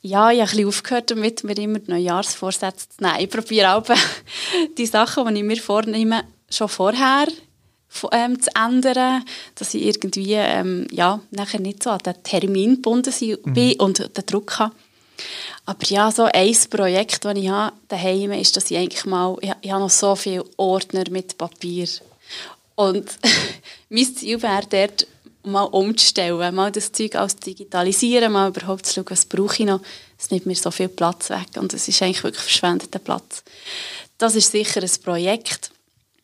ja, 0.00 0.30
ich 0.30 0.40
habe 0.40 0.50
ein 0.50 0.56
bisschen 0.56 0.68
aufgehört 0.68 1.10
damit, 1.10 1.44
mir 1.44 1.58
immer 1.58 1.80
Neujahrsvorsätze 1.86 2.88
zu 2.88 3.02
nehmen. 3.02 3.20
Ich 3.20 3.30
probiere 3.30 3.74
auch 3.74 3.84
die 4.78 4.86
Sachen, 4.86 5.34
die 5.34 5.40
ich 5.40 5.46
mir 5.46 5.56
vornehme, 5.56 6.24
schon 6.50 6.68
vorher 6.68 7.26
ähm, 8.12 8.40
zu 8.40 8.50
ändern, 8.54 9.24
dass 9.54 9.74
ich 9.74 9.84
irgendwie 9.84 10.34
ähm, 10.34 10.86
ja, 10.90 11.20
nachher 11.30 11.60
nicht 11.60 11.82
so 11.82 11.90
an 11.90 11.98
den 11.98 12.22
Termin 12.22 12.76
gebunden 12.76 13.12
mhm. 13.20 13.52
bin 13.52 13.68
mhm. 13.68 13.80
und 13.80 13.98
den 13.98 14.26
Druck 14.26 14.58
habe. 14.58 14.74
Aber 15.66 15.84
ja, 15.86 16.10
so 16.10 16.24
ein 16.24 16.56
Projekt, 16.70 17.24
das 17.24 17.36
ich 17.36 17.48
habe 17.48 17.76
daheim 17.88 18.32
ist, 18.32 18.56
dass 18.56 18.70
ich 18.70 18.76
eigentlich 18.76 19.04
mal, 19.04 19.36
ich, 19.40 19.52
ich 19.60 19.70
habe 19.70 19.82
noch 19.82 19.90
so 19.90 20.14
viele 20.14 20.44
Ordner 20.56 21.04
mit 21.10 21.36
Papier 21.36 21.88
und 22.76 23.10
mein 23.88 24.14
Ziel 24.14 24.40
wäre 24.40 24.62
dort, 24.70 25.06
mal 25.44 25.64
umzustellen, 25.64 26.54
mal 26.54 26.72
das 26.72 26.92
Zeug 26.92 27.14
alles 27.14 27.36
digitalisieren, 27.36 28.32
mal 28.32 28.48
überhaupt 28.50 28.86
zu 28.86 28.94
schauen, 28.94 29.10
was 29.10 29.24
brauche 29.24 29.62
ich 29.62 29.68
noch. 29.68 29.80
Es 30.18 30.30
nimmt 30.30 30.46
mir 30.46 30.54
so 30.54 30.70
viel 30.70 30.88
Platz 30.88 31.30
weg 31.30 31.48
und 31.56 31.72
es 31.74 31.88
ist 31.88 32.02
eigentlich 32.02 32.24
wirklich 32.24 32.42
verschwendeter 32.42 32.98
Platz. 32.98 33.42
Das 34.18 34.34
ist 34.34 34.50
sicher 34.50 34.82
ein 34.82 35.02
Projekt, 35.02 35.70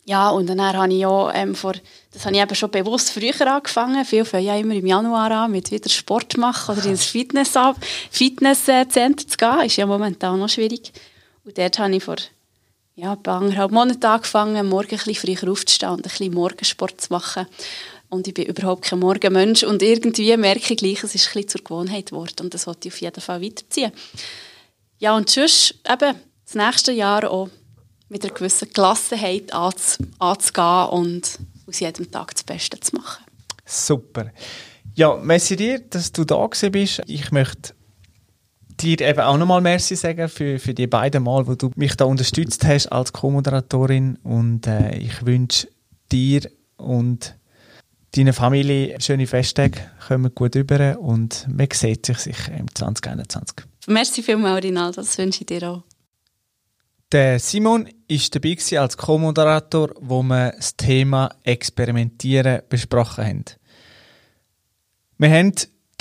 ja, 0.06 0.28
und 0.28 0.46
dann 0.48 0.60
habe 0.60 0.92
ich 0.92 1.00
ja 1.00 1.32
ähm, 1.32 1.54
vor, 1.54 1.72
das 2.12 2.26
habe 2.26 2.36
ich 2.36 2.42
eben 2.42 2.54
schon 2.54 2.70
bewusst 2.70 3.10
früher 3.10 3.54
angefangen. 3.54 4.04
Viele 4.04 4.26
fangen 4.26 4.44
ja 4.44 4.56
immer 4.56 4.74
im 4.74 4.86
Januar 4.86 5.30
an, 5.30 5.50
mit 5.50 5.70
wieder 5.70 5.88
Sport 5.88 6.36
machen 6.36 6.76
oder 6.76 6.86
ins 6.86 7.04
Fitness 7.06 7.52
zu 7.54 7.74
gehen. 8.10 9.60
Ist 9.64 9.76
ja 9.76 9.86
momentan 9.86 10.38
noch 10.38 10.50
schwierig. 10.50 10.92
Und 11.44 11.56
dort 11.56 11.78
habe 11.78 11.96
ich 11.96 12.04
vor 12.04 12.16
ja, 12.96 13.16
anderthalb 13.24 13.72
Monaten 13.72 14.04
angefangen, 14.04 14.68
morgen 14.68 14.90
ein 14.92 15.00
bisschen 15.04 15.36
früher 15.36 15.50
aufzustehen 15.50 15.92
und 15.92 16.00
ein 16.00 16.02
bisschen 16.02 16.34
Morgensport 16.34 17.00
zu 17.00 17.12
machen. 17.12 17.46
Und 18.14 18.28
ich 18.28 18.34
bin 18.34 18.46
überhaupt 18.46 18.84
kein 18.84 19.00
Morgenmensch. 19.00 19.62
Und 19.64 19.82
irgendwie 19.82 20.36
merke 20.36 20.72
ich 20.72 20.78
gleich, 20.78 21.02
es 21.02 21.14
ist 21.14 21.28
ein 21.28 21.34
bisschen 21.34 21.48
zur 21.48 21.64
Gewohnheit 21.64 22.10
geworden. 22.10 22.36
Und 22.42 22.54
das 22.54 22.66
wollte 22.66 22.88
ich 22.88 22.94
auf 22.94 23.00
jeden 23.00 23.20
Fall 23.20 23.42
weiterziehen. 23.42 23.92
Ja, 24.98 25.16
und 25.16 25.28
sonst 25.28 25.74
eben 25.90 26.14
das 26.44 26.54
nächste 26.54 26.92
Jahr 26.92 27.30
auch 27.30 27.48
mit 28.08 28.24
einer 28.24 28.32
gewissen 28.32 28.70
Gelassenheit 28.72 29.52
anzugehen 29.52 30.88
und 30.90 31.38
aus 31.66 31.80
jedem 31.80 32.10
Tag 32.10 32.34
das 32.34 32.44
Beste 32.44 32.78
zu 32.78 32.96
machen. 32.96 33.24
Super. 33.64 34.30
Ja, 34.94 35.16
merci 35.16 35.56
dir, 35.56 35.80
dass 35.80 36.12
du 36.12 36.24
da 36.24 36.46
bist. 36.46 37.02
Ich 37.06 37.32
möchte 37.32 37.74
dir 38.80 39.00
eben 39.00 39.20
auch 39.20 39.36
nochmal 39.36 39.60
Merci 39.60 39.96
sagen 39.96 40.28
für, 40.28 40.58
für 40.58 40.74
die 40.74 40.86
beiden 40.86 41.24
Mal, 41.24 41.46
wo 41.46 41.54
du 41.54 41.70
mich 41.76 41.96
da 41.96 42.04
unterstützt 42.04 42.64
hast 42.64 42.88
als 42.88 43.12
Co-Moderatorin 43.12 44.16
und 44.22 44.66
äh, 44.66 44.96
ich 44.96 45.24
wünsche 45.24 45.68
dir 46.12 46.48
und 46.76 47.34
deiner 48.16 48.32
Familie 48.32 49.00
schöne 49.00 49.26
Festtage, 49.26 49.78
kommen 50.06 50.34
gut 50.34 50.54
über 50.54 50.98
und 50.98 51.46
man 51.48 51.68
sieht 51.72 52.06
sich 52.06 52.18
sicher 52.18 52.52
im 52.54 52.72
2021. 52.72 53.66
Merci 53.86 54.22
vielmals, 54.22 54.64
Rinaldo, 54.64 55.00
das 55.00 55.18
wünsche 55.18 55.40
ich 55.40 55.46
dir 55.46 55.68
auch. 55.68 55.82
Der 57.12 57.38
Simon 57.38 57.86
war 57.86 58.18
dabei 58.30 58.78
als 58.78 58.96
Co-Moderator, 58.96 59.90
wo 60.00 60.22
wir 60.22 60.52
das 60.52 60.76
Thema 60.76 61.30
Experimentieren 61.42 62.62
besprochen 62.68 63.24
haben. 63.24 63.44
Wir 65.18 65.30
haben 65.30 65.52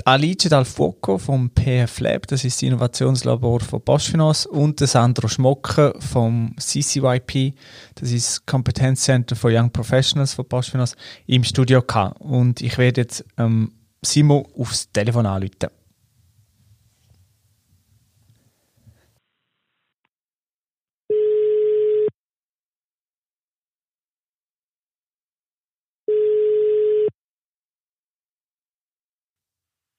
Alice 0.06 0.50
Dal 0.50 0.66
Fuoco 0.66 1.18
vom 1.18 1.50
PF 1.50 2.00
Lab, 2.00 2.28
das 2.28 2.44
ist 2.44 2.58
das 2.58 2.64
Innovationslabor 2.64 3.60
von 3.60 3.82
Bosch 3.82 4.10
Finance, 4.10 4.48
und 4.50 4.80
Sandro 4.80 5.28
Schmocke 5.28 5.94
vom 6.00 6.56
CCYP, 6.58 7.54
das 7.96 8.12
ist 8.12 8.28
das 8.28 8.46
Competence 8.46 9.02
Center 9.02 9.36
for 9.36 9.52
Young 9.52 9.72
Professionals 9.72 10.34
von 10.34 10.46
Bosch 10.46 10.72
Finance, 10.72 10.96
im 11.28 11.44
Studio 11.44 11.82
gehabt. 11.82 12.20
Und 12.22 12.62
ich 12.62 12.78
werde 12.78 13.02
jetzt 13.02 13.26
ähm, 13.38 13.72
Simon 14.02 14.46
aufs 14.58 14.92
Telefon 14.92 15.26
anrufen. 15.26 15.70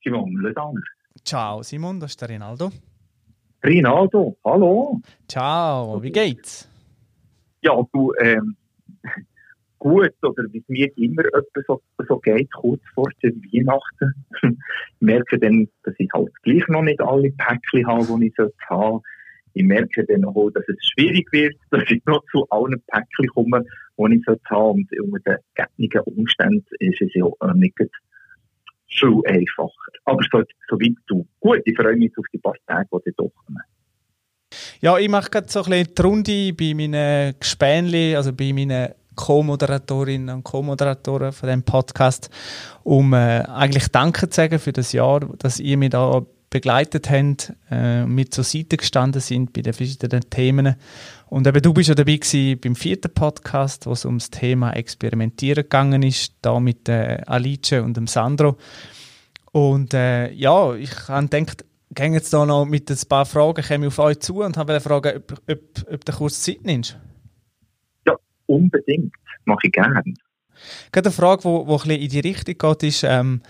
Simon 0.04 0.36
Ledaner. 0.42 0.82
Ciao 1.24 1.62
Simon, 1.62 1.98
das 1.98 2.10
ist 2.10 2.20
der 2.20 2.28
Rinaldo. 2.28 2.70
Rinaldo, 3.64 4.36
hallo. 4.44 5.00
Ciao, 5.26 6.02
wie 6.02 6.12
geht's? 6.12 6.68
Ja, 7.62 7.82
du, 7.90 8.12
ähm, 8.20 8.54
gut, 9.78 10.12
oder 10.22 10.44
wie 10.52 10.58
es 10.58 10.68
mir 10.68 10.92
immer 10.98 11.22
so, 11.66 11.80
so 12.06 12.18
geht, 12.18 12.52
kurz 12.52 12.82
vor 12.94 13.08
der 13.22 13.30
Weihnachten. 13.30 14.26
ich 14.42 15.00
merke 15.00 15.38
dann, 15.38 15.68
dass 15.84 15.94
ich 15.96 16.10
halt 16.12 16.34
gleich 16.42 16.68
noch 16.68 16.82
nicht 16.82 17.00
alle 17.00 17.30
Päckchen 17.30 17.86
habe, 17.86 18.20
die 18.20 18.26
ich 18.26 18.38
haben 18.38 18.50
sollte. 18.68 19.02
Ich 19.54 19.64
merke 19.64 20.04
dann 20.04 20.26
auch, 20.26 20.50
dass 20.50 20.68
es 20.68 20.76
schwierig 20.92 21.32
wird, 21.32 21.54
dass 21.70 21.84
ich 21.88 22.04
noch 22.04 22.22
zu 22.30 22.46
allen 22.50 22.82
Päckchen 22.88 23.28
komme, 23.28 23.64
die 23.96 24.16
ich 24.16 24.24
sollte 24.26 24.50
haben. 24.50 24.86
Und 25.00 25.12
unter 25.14 25.38
den 25.56 25.66
gegebenen 25.78 26.18
Umständen 26.18 26.66
ist 26.80 27.00
es 27.00 27.14
ja 27.14 27.54
nicht 27.54 27.78
viel 28.98 29.20
einfacher. 29.26 29.92
Aber 30.04 30.22
so, 30.30 30.42
so 30.68 30.76
weit 30.76 30.96
du. 31.06 31.26
Gut, 31.40 31.62
ich 31.64 31.76
freue 31.76 31.96
mich 31.96 32.12
auf 32.16 32.26
die 32.32 32.38
paar 32.38 32.54
Tage, 32.66 32.88
die 33.06 33.12
doch 33.16 33.30
kommen. 33.46 33.62
Ja, 34.80 34.98
ich 34.98 35.08
mache 35.08 35.30
gerade 35.30 35.48
so 35.48 35.64
ein 35.64 35.70
bisschen 35.70 35.94
die 35.94 36.02
Runde 36.02 36.52
bei 36.52 36.74
meinen 36.74 37.34
Gespänli, 37.38 38.14
also 38.14 38.32
bei 38.32 38.52
meinen 38.52 38.94
Co-Moderatorinnen 39.16 40.34
und 40.34 40.44
Co-Moderatoren 40.44 41.32
von 41.32 41.48
dem 41.48 41.62
Podcast, 41.62 42.30
um 42.82 43.12
äh, 43.12 43.42
eigentlich 43.42 43.88
Danke 43.88 44.28
zu 44.28 44.36
sagen 44.36 44.58
für 44.58 44.72
das 44.72 44.92
Jahr, 44.92 45.20
dass 45.38 45.60
ihr 45.60 45.76
mich 45.76 45.90
da 45.90 46.24
begleitet 46.54 47.10
habt, 47.10 47.52
äh, 47.68 48.06
mit 48.06 48.32
zur 48.32 48.44
Seite 48.44 48.76
gestanden 48.76 49.20
sind 49.20 49.52
bei 49.52 49.60
den 49.60 49.72
verschiedenen 49.72 50.20
Themen. 50.30 50.76
Und 51.26 51.48
eben 51.48 51.60
du 51.60 51.74
bist 51.74 51.88
ja 51.88 51.96
dabei 51.96 52.14
gewesen 52.14 52.60
beim 52.60 52.76
vierten 52.76 53.12
Podcast, 53.12 53.86
wo 53.86 53.90
es 53.90 54.04
ums 54.04 54.30
Thema 54.30 54.70
Experimentieren 54.70 55.64
gegangen 55.64 56.04
ist, 56.04 56.32
da 56.42 56.60
mit 56.60 56.88
äh, 56.88 57.22
Alice 57.26 57.72
und 57.72 57.96
dem 57.96 58.06
Sandro. 58.06 58.56
Und 59.50 59.94
äh, 59.94 60.30
ja, 60.30 60.72
ich 60.76 61.08
habe 61.08 61.26
gedacht, 61.26 61.64
gehe 61.90 62.12
jetzt 62.12 62.32
da 62.32 62.46
noch 62.46 62.66
mit 62.66 62.88
ein 62.88 62.98
paar 63.08 63.26
Fragen 63.26 63.64
komme 63.64 63.88
auf 63.88 63.98
euch 63.98 64.20
zu 64.20 64.40
und 64.40 64.56
habe 64.56 64.78
fragen, 64.78 65.16
ob, 65.16 65.32
ob, 65.50 65.92
ob 65.92 66.04
du 66.04 66.12
kurz 66.12 66.40
Zeit 66.40 66.62
nimmst. 66.62 66.96
Ja, 68.06 68.14
unbedingt. 68.46 69.12
Mache 69.44 69.66
ich 69.66 69.72
gerne. 69.72 70.04
Gerade 70.92 71.08
eine 71.08 71.12
Frage, 71.12 71.42
die 71.42 71.48
ein 71.48 71.66
bisschen 71.66 71.90
in 71.90 72.08
die 72.08 72.20
Richtung 72.20 72.54
geht, 72.56 72.82
ist, 72.84 73.02
ähm, 73.02 73.42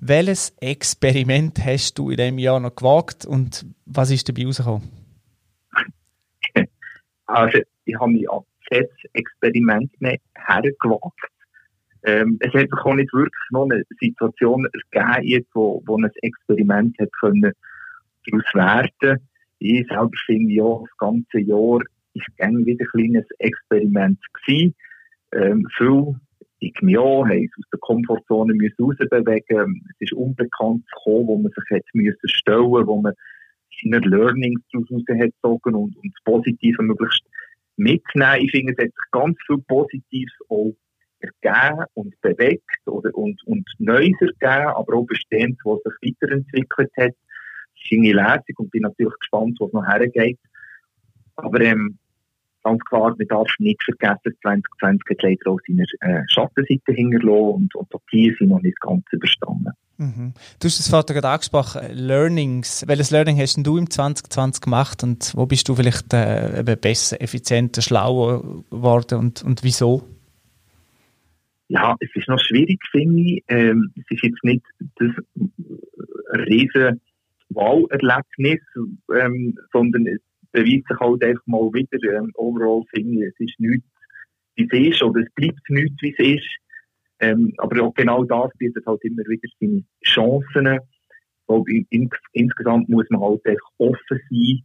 welches 0.00 0.50
Experiment 0.60 1.64
hast 1.64 1.98
du 1.98 2.10
in 2.10 2.16
diesem 2.16 2.38
Jahr 2.38 2.60
noch 2.60 2.74
gewagt 2.74 3.24
und 3.24 3.66
was 3.86 4.10
ist 4.10 4.28
dabei 4.28 4.46
rausgekommen? 4.46 4.88
Also, 7.26 7.58
ich 7.86 7.98
habe 7.98 8.12
mich 8.12 8.30
an 8.30 8.42
kein 8.70 8.86
Experiment 9.14 9.90
mehr 10.00 10.18
hergewagt. 10.34 11.18
Ähm, 12.02 12.36
es 12.40 12.52
hat 12.52 12.68
sich 12.70 12.84
auch 12.84 12.94
nicht 12.94 13.12
wirklich 13.14 13.50
noch 13.50 13.64
eine 13.64 13.82
Situation 13.98 14.66
ergeben, 14.92 15.46
wo, 15.54 15.82
wo 15.86 15.96
ein 15.96 16.10
Experiment 16.20 16.98
hat 16.98 17.10
können 17.18 17.52
daraus 18.26 18.54
werden 18.54 19.28
Ich 19.58 19.86
selber 19.88 20.10
finde 20.26 20.52
ja, 20.52 20.80
das 20.80 20.96
ganze 20.98 21.40
Jahr 21.40 21.80
ist 22.14 22.36
gerne 22.36 22.64
wieder 22.66 22.84
ein 22.84 22.90
kleines 22.90 23.26
Experiment 23.38 24.18
gewesen. 24.34 24.74
Ähm, 25.32 25.66
viel 25.76 26.14
ich 26.66 26.82
mich 26.82 26.98
auch, 26.98 27.24
haben 27.26 27.50
aus 27.58 27.64
der 27.72 27.78
Komfortzone 27.80 28.54
müssen 28.54 28.82
rausbewegen 28.82 29.82
Es 29.90 30.00
ist 30.00 30.12
unbekannt 30.12 30.84
gekommen, 30.90 31.26
wo 31.26 31.38
man 31.38 31.52
sich 31.52 31.64
hätte 31.70 31.88
müssen 31.94 32.28
stellen, 32.28 32.86
wo 32.86 33.00
man 33.00 33.14
seine 33.82 33.98
Learnings 33.98 34.60
daraus 34.72 34.90
rausgezogen 34.90 35.74
und, 35.74 35.96
und 35.96 36.14
das 36.14 36.24
Positive 36.24 36.82
möglichst 36.82 37.24
mitnehmen. 37.76 38.40
Ich 38.40 38.50
finde, 38.50 38.72
es 38.72 38.78
hat 38.78 38.92
sich 38.92 39.10
ganz 39.10 39.36
viel 39.46 39.58
Positives 39.68 40.32
auch 40.48 40.74
ergeben 41.20 41.84
und 41.94 42.20
bewegt 42.20 42.62
oder, 42.86 43.14
und, 43.14 43.42
und 43.46 43.68
Neues 43.78 44.20
ergeben, 44.20 44.68
aber 44.68 44.94
auch 44.94 45.06
Bestehendes, 45.06 45.58
was 45.64 45.80
sich 45.82 46.14
weiterentwickelt 46.20 46.90
hat. 46.96 47.12
Das 47.12 47.88
finde 47.88 48.08
ich 48.08 48.14
lässig 48.14 48.58
und 48.58 48.70
bin 48.70 48.82
natürlich 48.82 49.18
gespannt, 49.18 49.56
was 49.60 49.72
noch 49.72 49.86
hergeht. 49.86 50.38
Aber 51.36 51.60
ähm, 51.60 51.98
ganz 52.64 52.82
klar, 52.84 53.14
man 53.16 53.28
darf 53.28 53.48
nicht 53.58 53.82
vergessen, 53.84 54.36
2020 54.42 55.02
hat 55.10 55.22
leider 55.22 55.50
auch 55.50 55.60
seine 55.66 55.84
äh, 56.00 56.22
Schattenseite 56.28 56.92
hinterlassen 56.92 57.54
und, 57.54 57.74
und 57.74 57.94
auch 57.94 58.02
die 58.12 58.34
sind 58.38 58.48
noch 58.48 58.62
nicht 58.62 58.80
ganz 58.80 59.04
überstanden. 59.12 59.72
Mhm. 59.98 60.34
Du 60.58 60.66
hast 60.66 60.78
das 60.80 60.88
vorhin 60.88 61.14
gerade 61.14 61.28
angesprochen, 61.28 61.82
Learnings. 61.92 62.84
Welches 62.88 63.10
Learning 63.10 63.38
hast 63.38 63.56
du 63.64 63.78
im 63.78 63.88
2020 63.88 64.62
gemacht 64.62 65.02
und 65.04 65.32
wo 65.36 65.46
bist 65.46 65.68
du 65.68 65.74
vielleicht 65.76 66.12
äh, 66.12 66.76
besser, 66.80 67.20
effizienter, 67.20 67.80
schlauer 67.80 68.64
geworden 68.70 69.18
und, 69.18 69.44
und 69.44 69.62
wieso? 69.62 70.02
Ja, 71.68 71.96
es 72.00 72.10
ist 72.14 72.28
noch 72.28 72.40
schwierig, 72.40 72.80
finde 72.90 73.20
ich. 73.20 73.44
Ähm, 73.48 73.92
es 73.96 74.04
ist 74.10 74.24
jetzt 74.24 74.44
nicht 74.44 74.64
das 74.96 75.10
riesen 76.46 77.00
Wahlerlebnis, 77.50 78.60
ähm, 79.16 79.56
sondern 79.72 80.06
es 80.06 80.20
beweist 80.54 80.88
sich 80.88 81.00
halt 81.00 81.24
einfach 81.24 81.46
mal 81.46 81.70
wieder, 81.72 82.16
ähm, 82.16 82.30
overall 82.34 82.82
finde 82.94 83.26
ich, 83.26 83.32
es 83.34 83.40
ist 83.40 83.60
nichts, 83.60 83.86
wie 84.56 84.68
es 84.70 84.94
ist, 84.94 85.02
oder 85.02 85.20
es 85.20 85.32
bleibt 85.34 85.68
nichts, 85.68 86.00
wie 86.00 86.14
es 86.16 86.40
ist. 86.40 86.48
Ähm, 87.20 87.52
aber 87.58 87.82
auch 87.82 87.94
genau 87.94 88.24
das 88.24 88.50
bietet 88.58 88.86
halt 88.86 89.02
immer 89.04 89.22
wieder 89.28 89.48
seine 89.60 89.84
Chancen. 90.04 90.78
Weil 91.46 91.62
in, 91.90 92.08
insgesamt 92.32 92.88
muss 92.88 93.06
man 93.10 93.20
halt 93.20 93.44
einfach 93.46 93.70
offen 93.78 94.20
sein 94.30 94.62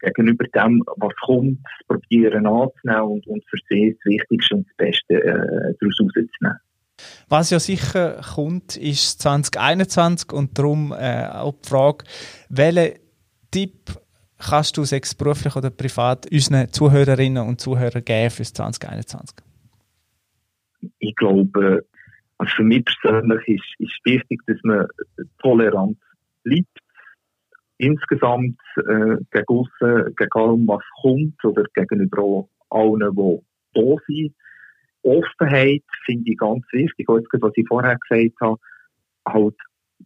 gegenüber 0.00 0.44
dem, 0.48 0.82
was 0.96 1.12
kommt, 1.24 1.60
probieren 1.86 2.46
anzunehmen 2.46 3.02
und, 3.02 3.26
und 3.26 3.44
für 3.48 3.58
sie 3.68 3.96
das 3.96 4.04
Wichtigste 4.04 4.56
und 4.56 4.66
das 4.66 4.76
Beste 4.76 5.14
äh, 5.14 5.74
daraus 5.80 6.00
rauszunehmen. 6.00 6.58
Was 7.28 7.50
ja 7.50 7.58
sicher 7.58 8.20
kommt, 8.34 8.76
ist 8.76 9.22
2021 9.22 10.32
und 10.32 10.58
darum 10.58 10.92
äh, 10.92 11.26
auch 11.26 11.54
die 11.62 11.68
Frage, 11.68 12.04
welchen 12.48 12.98
Tipp 13.50 14.01
kannst 14.48 14.76
du 14.76 14.84
sechs 14.84 15.14
beruflich 15.14 15.56
oder 15.56 15.70
privat 15.70 16.30
unseren 16.30 16.68
Zuhörerinnen 16.72 17.46
und 17.46 17.60
Zuhörern 17.60 18.04
geben 18.04 18.30
für 18.30 18.42
2021? 18.42 19.36
Ich 20.98 21.14
glaube, 21.16 21.84
also 22.38 22.52
für 22.56 22.64
mich 22.64 22.84
persönlich 23.00 23.48
ist, 23.48 23.74
ist 23.78 23.98
wichtig, 24.04 24.40
dass 24.46 24.58
man 24.64 24.86
tolerant 25.40 25.98
bleibt. 26.42 26.78
Insgesamt 27.78 28.58
äh, 28.76 29.16
gegen, 29.30 29.46
aussen, 29.46 30.14
gegen 30.16 30.32
allem, 30.32 30.68
was 30.68 30.82
kommt 31.00 31.44
oder 31.44 31.64
gegenüber 31.74 32.48
allen, 32.70 33.14
die 33.16 33.38
da 33.74 33.96
sind. 34.06 34.34
Offenheit 35.02 35.82
finde 36.04 36.30
ich 36.30 36.38
ganz 36.38 36.64
wichtig. 36.72 37.08
Auch 37.08 37.18
jetzt, 37.18 37.28
was 37.40 37.52
ich 37.56 37.66
vorher 37.66 37.96
gesagt 38.08 38.40
habe, 38.40 38.58
halt 39.26 39.56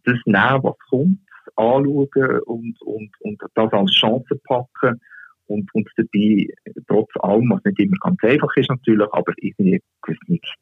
das 0.05 0.17
nehmen, 0.25 0.63
was 0.63 0.77
kommt 0.89 1.19
anschauen 1.55 2.39
und, 2.45 2.81
und, 2.81 3.11
und 3.21 3.41
das 3.55 3.73
als 3.73 3.91
Chance 3.91 4.39
packen 4.43 4.99
und, 5.47 5.73
und 5.73 5.89
dabei 5.95 6.47
trotz 6.87 7.09
allem, 7.21 7.49
was 7.49 7.63
nicht 7.63 7.79
immer 7.79 7.97
ganz 8.01 8.23
einfach 8.23 8.55
ist 8.55 8.69
natürlich, 8.69 9.07
aber 9.11 9.33
irgendwie 9.37 9.81
nicht, 10.27 10.55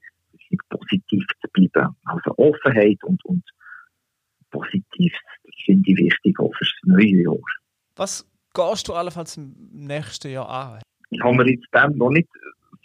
nicht 0.50 0.70
positiv 0.70 1.24
zu 1.42 1.48
bleiben. 1.54 1.96
Also 2.06 2.34
Offenheit 2.38 3.04
und, 3.04 3.24
und 3.26 3.44
positiv, 4.52 5.14
das 5.44 5.56
finde 5.66 5.92
ich 5.92 5.98
wichtig 5.98 6.40
auch 6.40 6.54
fürs 6.56 6.74
neue 6.84 7.24
Jahr. 7.24 7.38
Was 7.96 8.28
gehst 8.54 8.88
du 8.88 8.94
allenfalls 8.94 9.38
im 9.38 9.54
nächsten 9.72 10.32
Jahr 10.32 10.50
an? 10.50 10.82
Ich 11.10 11.22
habe 11.22 11.36
mir 11.36 11.50
jetzt 11.50 11.68
dem 11.74 11.98
noch 11.98 12.10
nicht 12.10 12.30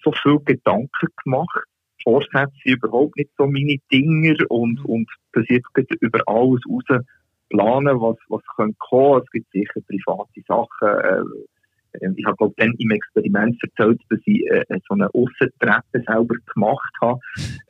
so 0.03 0.13
viel 0.13 0.39
Gedanken 0.45 1.09
gemacht. 1.25 1.65
Vorsätze 2.03 2.53
sind 2.65 2.83
überhaupt 2.83 3.17
nicht 3.17 3.31
so 3.37 3.47
meine 3.47 3.77
Dinger 3.93 4.37
und, 4.49 4.83
und 4.85 5.11
das 5.33 5.45
jetzt 5.49 5.69
über 6.01 6.21
alles 6.27 6.61
raus 6.69 7.03
planen, 7.51 8.01
was, 8.01 8.17
was 8.29 8.43
könnte. 8.57 9.23
Es 9.23 9.31
gibt 9.31 9.51
sicher 9.53 9.81
private 9.87 10.41
Sachen. 10.47 10.89
Äh, 10.89 11.45
ich 12.17 12.25
habe 12.25 12.37
glaube 12.37 12.55
dann 12.57 12.75
im 12.79 12.91
Experiment 12.91 13.59
erzählt, 13.63 14.01
dass 14.09 14.21
ich 14.25 14.47
äh, 14.51 14.65
so 14.89 14.95
eine 14.95 15.13
Aussentreppe 15.13 16.03
selber 16.07 16.37
gemacht 16.55 16.93
habe. 17.01 17.21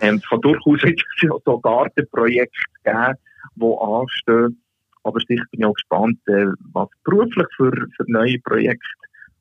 Ähm, 0.00 0.16
es 0.16 0.28
kann 0.28 0.40
durchaus 0.40 0.80
so 1.44 1.58
Gartenprojekte 1.58 2.60
geben, 2.84 3.14
die 3.56 3.76
anstehen. 3.80 4.62
Aber 5.02 5.20
sicher 5.26 5.44
bin 5.50 5.60
ich 5.60 5.66
auch 5.66 5.74
gespannt, 5.74 6.18
äh, 6.26 6.46
was 6.72 6.88
beruflich 7.04 7.46
für, 7.56 7.72
für 7.96 8.04
neue 8.08 8.38
Projekte 8.40 8.86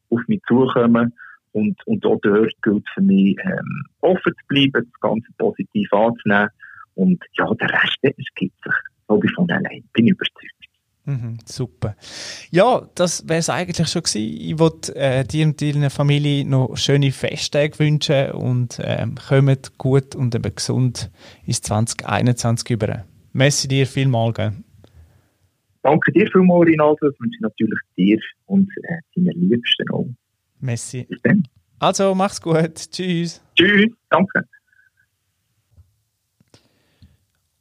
auf 0.09 0.21
mich 0.27 0.41
zukommen. 0.47 1.13
Und, 1.51 1.75
und 1.87 2.05
auch 2.05 2.19
dort 2.21 2.53
gilt 2.61 2.87
für 2.93 3.01
mich, 3.01 3.35
ähm, 3.43 3.83
offen 4.01 4.33
zu 4.33 4.47
bleiben, 4.47 4.71
das 4.85 4.99
Ganze 5.01 5.27
positiv 5.37 5.91
anzunehmen. 5.91 6.49
Und 6.95 7.23
ja, 7.33 7.51
der 7.55 7.69
Rest, 7.69 7.97
es 8.01 8.27
gibt 8.35 8.55
sich, 8.63 8.73
glaube 9.09 9.25
ich, 9.25 9.33
von 9.33 9.49
allein. 9.49 9.83
Bin 9.93 10.07
überzeugt. 10.07 10.55
Mhm, 11.05 11.39
super. 11.43 11.95
Ja, 12.51 12.87
das 12.93 13.27
wäre 13.27 13.39
es 13.39 13.49
eigentlich 13.49 13.87
schon 13.87 14.03
gewesen. 14.03 14.41
Ich 14.41 14.59
wollte 14.59 14.95
äh, 14.95 15.23
dir 15.23 15.45
und 15.47 15.59
deiner 15.59 15.89
Familie 15.89 16.45
noch 16.45 16.77
schöne 16.77 17.11
Festtage 17.11 17.79
wünschen 17.79 18.31
und 18.31 18.79
ähm, 18.83 19.15
kommt 19.15 19.77
gut 19.79 20.15
und 20.15 20.35
eben 20.35 20.55
gesund 20.55 21.09
ins 21.45 21.61
2021 21.63 22.69
über. 22.69 23.05
Messi 23.33 23.67
dir 23.67 23.87
vielmal, 23.87 24.31
gell? 24.33 24.53
Danke 25.81 26.11
dir 26.11 26.29
vielmals, 26.31 26.67
Rinaldo. 26.67 27.09
Das 27.09 27.19
wünsche 27.19 27.37
ich 27.37 27.41
natürlich 27.41 27.79
dir 27.97 28.19
und 28.45 28.69
äh, 28.83 28.97
deinen 29.15 29.49
Liebsten 29.49 29.89
auch. 29.91 30.07
Bis 30.59 31.21
dann. 31.23 31.43
Also, 31.79 32.13
mach's 32.13 32.41
gut. 32.41 32.75
Tschüss. 32.75 33.41
Tschüss. 33.55 33.89
Danke. 34.09 34.43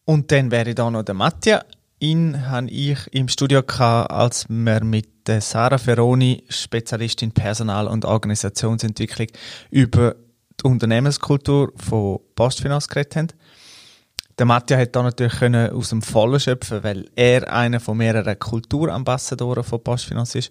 Und 0.08 0.32
dann 0.32 0.50
wäre 0.50 0.74
da 0.74 0.90
noch 0.90 1.02
der 1.02 1.14
Mattia. 1.14 1.62
Ihn 1.98 2.48
habe 2.48 2.70
ich 2.70 2.98
im 3.12 3.28
Studio 3.28 3.62
gehabt, 3.62 4.10
als 4.10 4.48
wir 4.48 4.82
mit 4.82 5.10
Sarah 5.28 5.76
Ferroni, 5.76 6.44
Spezialistin 6.48 7.32
Personal- 7.32 7.88
und 7.88 8.06
Organisationsentwicklung, 8.06 9.26
über 9.70 10.16
die 10.58 10.64
Unternehmenskultur 10.64 11.74
von 11.76 12.20
Postfinanz 12.36 12.88
geredet 12.88 13.16
haben. 13.16 13.28
Der 14.38 14.46
Mattia 14.46 14.78
hat 14.78 14.96
da 14.96 15.02
natürlich 15.02 15.40
können 15.40 15.72
aus 15.72 15.90
dem 15.90 16.00
Vollen 16.00 16.40
schöpfen, 16.40 16.82
weil 16.82 17.10
er 17.14 17.52
einer 17.52 17.78
von 17.78 17.98
mehreren 17.98 18.38
Kulturambassadoren 18.38 19.62
von 19.62 19.84
Postfinanz 19.84 20.34
ist. 20.34 20.50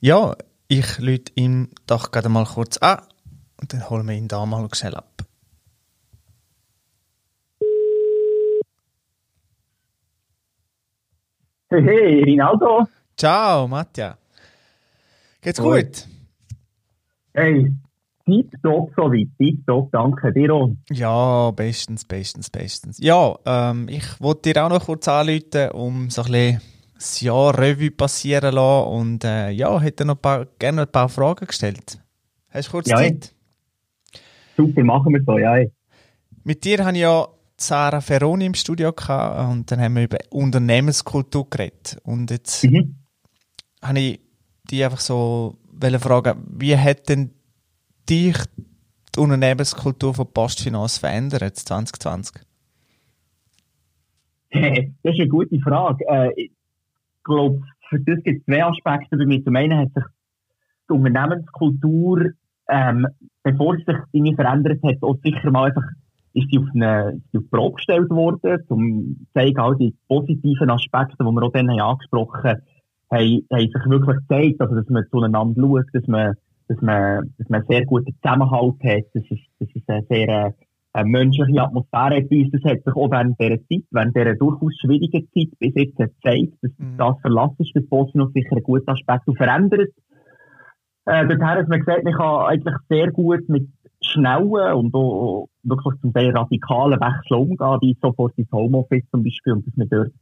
Ja, 0.00 0.36
ich 0.68 0.98
lüte 0.98 1.32
ihm 1.36 1.70
doch 1.86 2.10
gerade 2.10 2.28
mal 2.28 2.44
kurz 2.44 2.76
an 2.76 3.00
und 3.58 3.72
dann 3.72 3.88
holen 3.88 4.06
wir 4.06 4.14
ihn 4.14 4.28
da 4.28 4.44
mal 4.44 4.68
schnell 4.74 4.96
ab. 4.96 5.24
Hey, 11.82 12.22
Rinaldo. 12.22 12.86
Ciao, 13.16 13.66
Mattia. 13.66 14.16
Geht's 15.42 15.60
Hoi. 15.60 15.82
gut? 15.82 16.06
Hey, 17.34 17.72
tipptopp 18.26 18.92
so 18.96 19.10
weit. 19.10 19.28
Tipptopp, 19.38 19.90
danke 19.92 20.32
dir 20.32 20.52
auch. 20.54 20.70
Ja, 20.90 21.50
bestens, 21.50 22.04
bestens, 22.04 22.48
bestens. 22.50 22.98
Ja, 23.00 23.34
ähm, 23.44 23.88
ich 23.88 24.04
wollte 24.20 24.52
dir 24.52 24.64
auch 24.64 24.68
noch 24.70 24.86
kurz 24.86 25.08
anrufen, 25.08 25.70
um 25.72 26.10
so 26.10 26.22
ein 26.22 26.30
bisschen 26.30 26.60
das 26.94 27.20
Jahr 27.20 27.58
Revue 27.58 27.90
passieren 27.90 28.50
zu 28.50 28.56
lassen 28.56 28.88
und 28.88 29.24
äh, 29.24 29.50
ja, 29.50 29.80
hätte 29.80 30.04
noch 30.04 30.14
ein 30.14 30.22
paar, 30.22 30.46
gerne 30.58 30.82
ein 30.82 30.92
paar 30.92 31.08
Fragen 31.08 31.46
gestellt. 31.46 31.98
Hast 32.50 32.68
du 32.68 32.72
kurz 32.72 32.88
Ja, 32.88 32.96
Zeit? 32.98 33.34
Super, 34.56 34.84
machen 34.84 35.12
wir 35.12 35.22
so, 35.26 35.36
ja. 35.38 35.56
Mit 36.44 36.64
dir 36.64 36.84
habe 36.84 36.92
ich 36.96 37.02
ja 37.02 37.26
Sarah 37.56 38.00
Ferroni 38.00 38.46
im 38.46 38.54
Studio 38.54 38.92
gehabt 38.92 39.50
und 39.50 39.70
dann 39.70 39.80
haben 39.80 39.94
wir 39.96 40.04
über 40.04 40.18
Unternehmenskultur 40.30 41.48
geredet. 41.48 41.98
Und 42.02 42.30
jetzt 42.30 42.64
Mhm. 42.64 42.96
habe 43.82 43.98
ich 44.00 44.20
dich 44.70 44.84
einfach 44.84 45.00
so 45.00 45.56
fragen, 46.00 46.44
wie 46.50 46.76
hat 46.76 47.08
denn 47.08 47.30
dich 48.08 48.36
die 49.14 49.20
Unternehmenskultur 49.20 50.14
von 50.14 50.32
Postfinanz 50.32 50.98
verändert 50.98 51.56
2020? 51.56 52.42
Das 55.02 55.14
ist 55.14 55.20
eine 55.20 55.28
gute 55.28 55.58
Frage. 55.60 56.04
Äh, 56.08 56.30
ich 56.36 56.52
glaube, 57.24 57.60
für 57.88 57.98
das 58.00 58.22
gibt 58.22 58.40
es 58.40 58.44
zwei 58.46 58.64
Aspekte 58.64 59.16
bei 59.16 59.26
mir. 59.26 59.42
Zum 59.42 59.56
einen 59.56 59.76
hat 59.78 59.92
sich 59.94 60.04
die 60.88 60.92
Unternehmenskultur, 60.92 62.30
ähm, 62.68 63.06
bevor 63.42 63.76
sich 63.76 63.86
irgendwie 64.12 64.34
verändert 64.36 64.80
hat, 64.84 65.02
auch 65.02 65.16
sicher 65.24 65.50
mal 65.50 65.68
einfach 65.68 65.82
ist 66.34 66.48
sie 66.50 66.58
auf 66.58 66.66
eine, 66.74 67.20
sie 67.32 67.38
auf 67.38 67.44
die 67.44 67.50
Probe 67.50 67.76
gestellt 67.76 68.10
worden, 68.10 68.62
um 68.68 69.16
zu 69.18 69.32
zeigen, 69.32 69.58
all 69.58 69.76
die 69.76 69.94
positiven 70.08 70.70
Aspekte, 70.70 71.16
die 71.18 71.24
wir 71.24 71.42
auch 71.42 71.52
dann 71.52 71.70
haben 71.70 71.80
angesprochen 71.80 72.42
haben, 72.42 72.62
haben, 73.10 73.46
sich 73.50 73.86
wirklich 73.86 74.16
gezeigt, 74.16 74.60
also, 74.60 74.74
dass 74.74 74.88
man 74.88 75.04
zueinander 75.10 75.60
schaut, 75.60 75.86
dass 75.92 76.06
man, 76.06 76.34
dass 76.68 76.80
man, 76.80 77.34
dass 77.38 77.48
man 77.48 77.60
einen 77.60 77.68
sehr 77.68 77.86
guten 77.86 78.14
Zusammenhalt 78.20 78.74
hat, 78.82 79.04
dass 79.14 79.24
es, 79.30 79.38
dass 79.60 79.68
es 79.74 79.82
eine 79.86 80.02
sehr, 80.08 80.28
äh, 80.28 80.52
eine 80.92 81.08
menschliche 81.08 81.62
Atmosphäre 81.62 82.16
hat 82.16 82.28
bei 82.30 82.42
uns. 82.42 82.50
Das 82.52 82.64
hat 82.64 82.84
sich 82.84 82.94
auch 82.94 83.10
während 83.10 83.40
dieser 83.40 83.58
Zeit, 83.68 83.84
während 83.90 84.16
dieser 84.16 84.34
durchaus 84.34 84.76
schwierigen 84.80 85.28
Zeit 85.34 85.58
bis 85.58 85.74
jetzt 85.74 85.96
gezeigt, 85.96 86.54
dass 86.62 86.70
Mhm. 86.78 86.96
das 86.96 87.20
Verlassen 87.20 87.56
ist, 87.58 87.72
das 87.74 87.86
Bosnien 87.86 88.30
sicher 88.32 88.56
ein 88.56 88.62
guter 88.62 88.92
Aspekt 88.92 89.26
und 89.26 89.36
verändert. 89.36 89.90
Äh, 91.06 91.26
dorthin 91.26 91.46
hat 91.46 91.68
man 91.68 91.80
gesagt, 91.80 92.04
man 92.04 92.14
kann 92.14 92.46
eigentlich 92.46 92.74
sehr 92.88 93.10
gut 93.10 93.48
mit 93.48 93.68
schnellen 94.12 94.74
und 94.74 94.94
auch 94.94 95.48
wirklich 95.62 96.00
zum 96.00 96.12
Teil 96.12 96.30
radikalen 96.30 97.00
Wechsel 97.00 97.36
umgehen, 97.36 97.78
wie 97.80 97.96
sofort 98.00 98.36
ins 98.36 98.52
Homeoffice 98.52 99.04
zum 99.10 99.22
Beispiel, 99.24 99.54
und 99.54 99.66
dass 99.66 99.76
man 99.76 99.88
dort 99.88 100.12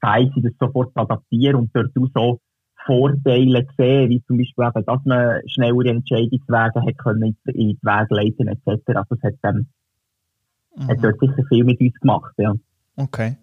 fähig 0.00 0.36
ist, 0.36 0.44
das 0.44 0.52
sofort 0.68 0.92
zu 0.92 1.00
adaptieren 1.00 1.56
und 1.56 1.70
dort 1.74 1.90
auch 1.96 2.08
so 2.14 2.40
Vorteile 2.84 3.66
sehen, 3.76 4.10
wie 4.10 4.22
zum 4.24 4.38
Beispiel 4.38 4.66
eben, 4.66 4.84
dass 4.84 5.04
man 5.04 5.40
schnellere 5.46 5.90
Entscheidungswege 5.90 6.82
hat 6.84 6.98
können 6.98 7.36
in 7.44 7.68
die 7.68 7.78
Wege 7.80 8.14
leiten 8.14 8.48
etc. 8.48 8.82
Also 8.88 9.14
es 9.14 9.22
hat, 9.22 9.34
ähm, 9.44 9.66
hat 10.88 10.98
Mhm. 10.98 11.02
dort 11.02 11.20
sicher 11.20 11.44
viel 11.48 11.64
mit 11.64 11.80
uns 11.80 11.94
gemacht, 12.00 12.34
ja. 12.38 12.54
Okay. 12.96 13.36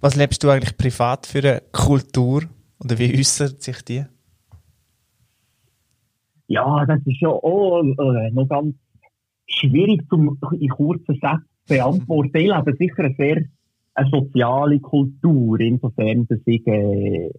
Was 0.00 0.14
lebst 0.14 0.44
du 0.44 0.50
eigentlich 0.50 0.76
privat 0.76 1.26
für 1.26 1.38
eine 1.38 1.62
Kultur 1.72 2.42
oder 2.84 2.98
wie 2.98 3.18
äußert 3.18 3.62
sich 3.62 3.82
die? 3.82 4.04
Ja, 6.48 6.84
das 6.86 7.00
ist 7.06 7.20
ja 7.20 7.28
auch 7.28 7.82
äh, 7.82 8.30
noch 8.30 8.46
ganz 8.48 8.74
schwierig 9.46 10.08
zum 10.08 10.38
in 10.58 10.68
kurzen 10.68 11.14
Sätzen 11.14 11.44
zu 11.66 11.74
beantworten. 11.74 12.36
Ich 12.36 12.46
lebe 12.46 12.76
sicher 12.76 13.04
eine 13.04 13.14
sehr 13.16 13.44
eine 13.94 14.10
soziale 14.10 14.78
Kultur, 14.78 15.58
insofern, 15.58 16.26
dass 16.28 16.40
ich 16.44 16.66
äh, 16.66 17.30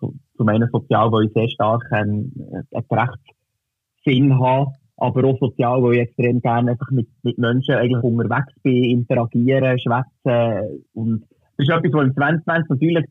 so- 0.00 0.14
zum 0.36 0.48
einen 0.48 0.68
sozial, 0.72 1.12
weil 1.12 1.26
ich 1.26 1.32
sehr 1.34 1.48
stark 1.50 1.84
ähm, 1.92 2.32
einen 2.72 2.84
Rechtssinn 2.90 4.38
habe, 4.40 4.72
aber 4.96 5.24
auch 5.24 5.38
sozial, 5.38 5.82
weil 5.82 5.94
ich 5.94 6.00
extrem 6.00 6.40
gerne 6.40 6.70
einfach 6.72 6.90
mit, 6.90 7.08
mit 7.22 7.36
Menschen 7.36 7.74
eigentlich 7.74 8.02
unterwegs 8.02 8.54
bin, 8.62 8.84
interagieren, 8.84 9.78
schwätzen 9.78 10.84
und 10.94 11.24
das 11.58 11.68
ist 11.68 11.74
etwas, 11.74 11.92
was 11.92 12.06
im 12.06 12.14
2020 12.14 12.68
natürlich 12.70 13.04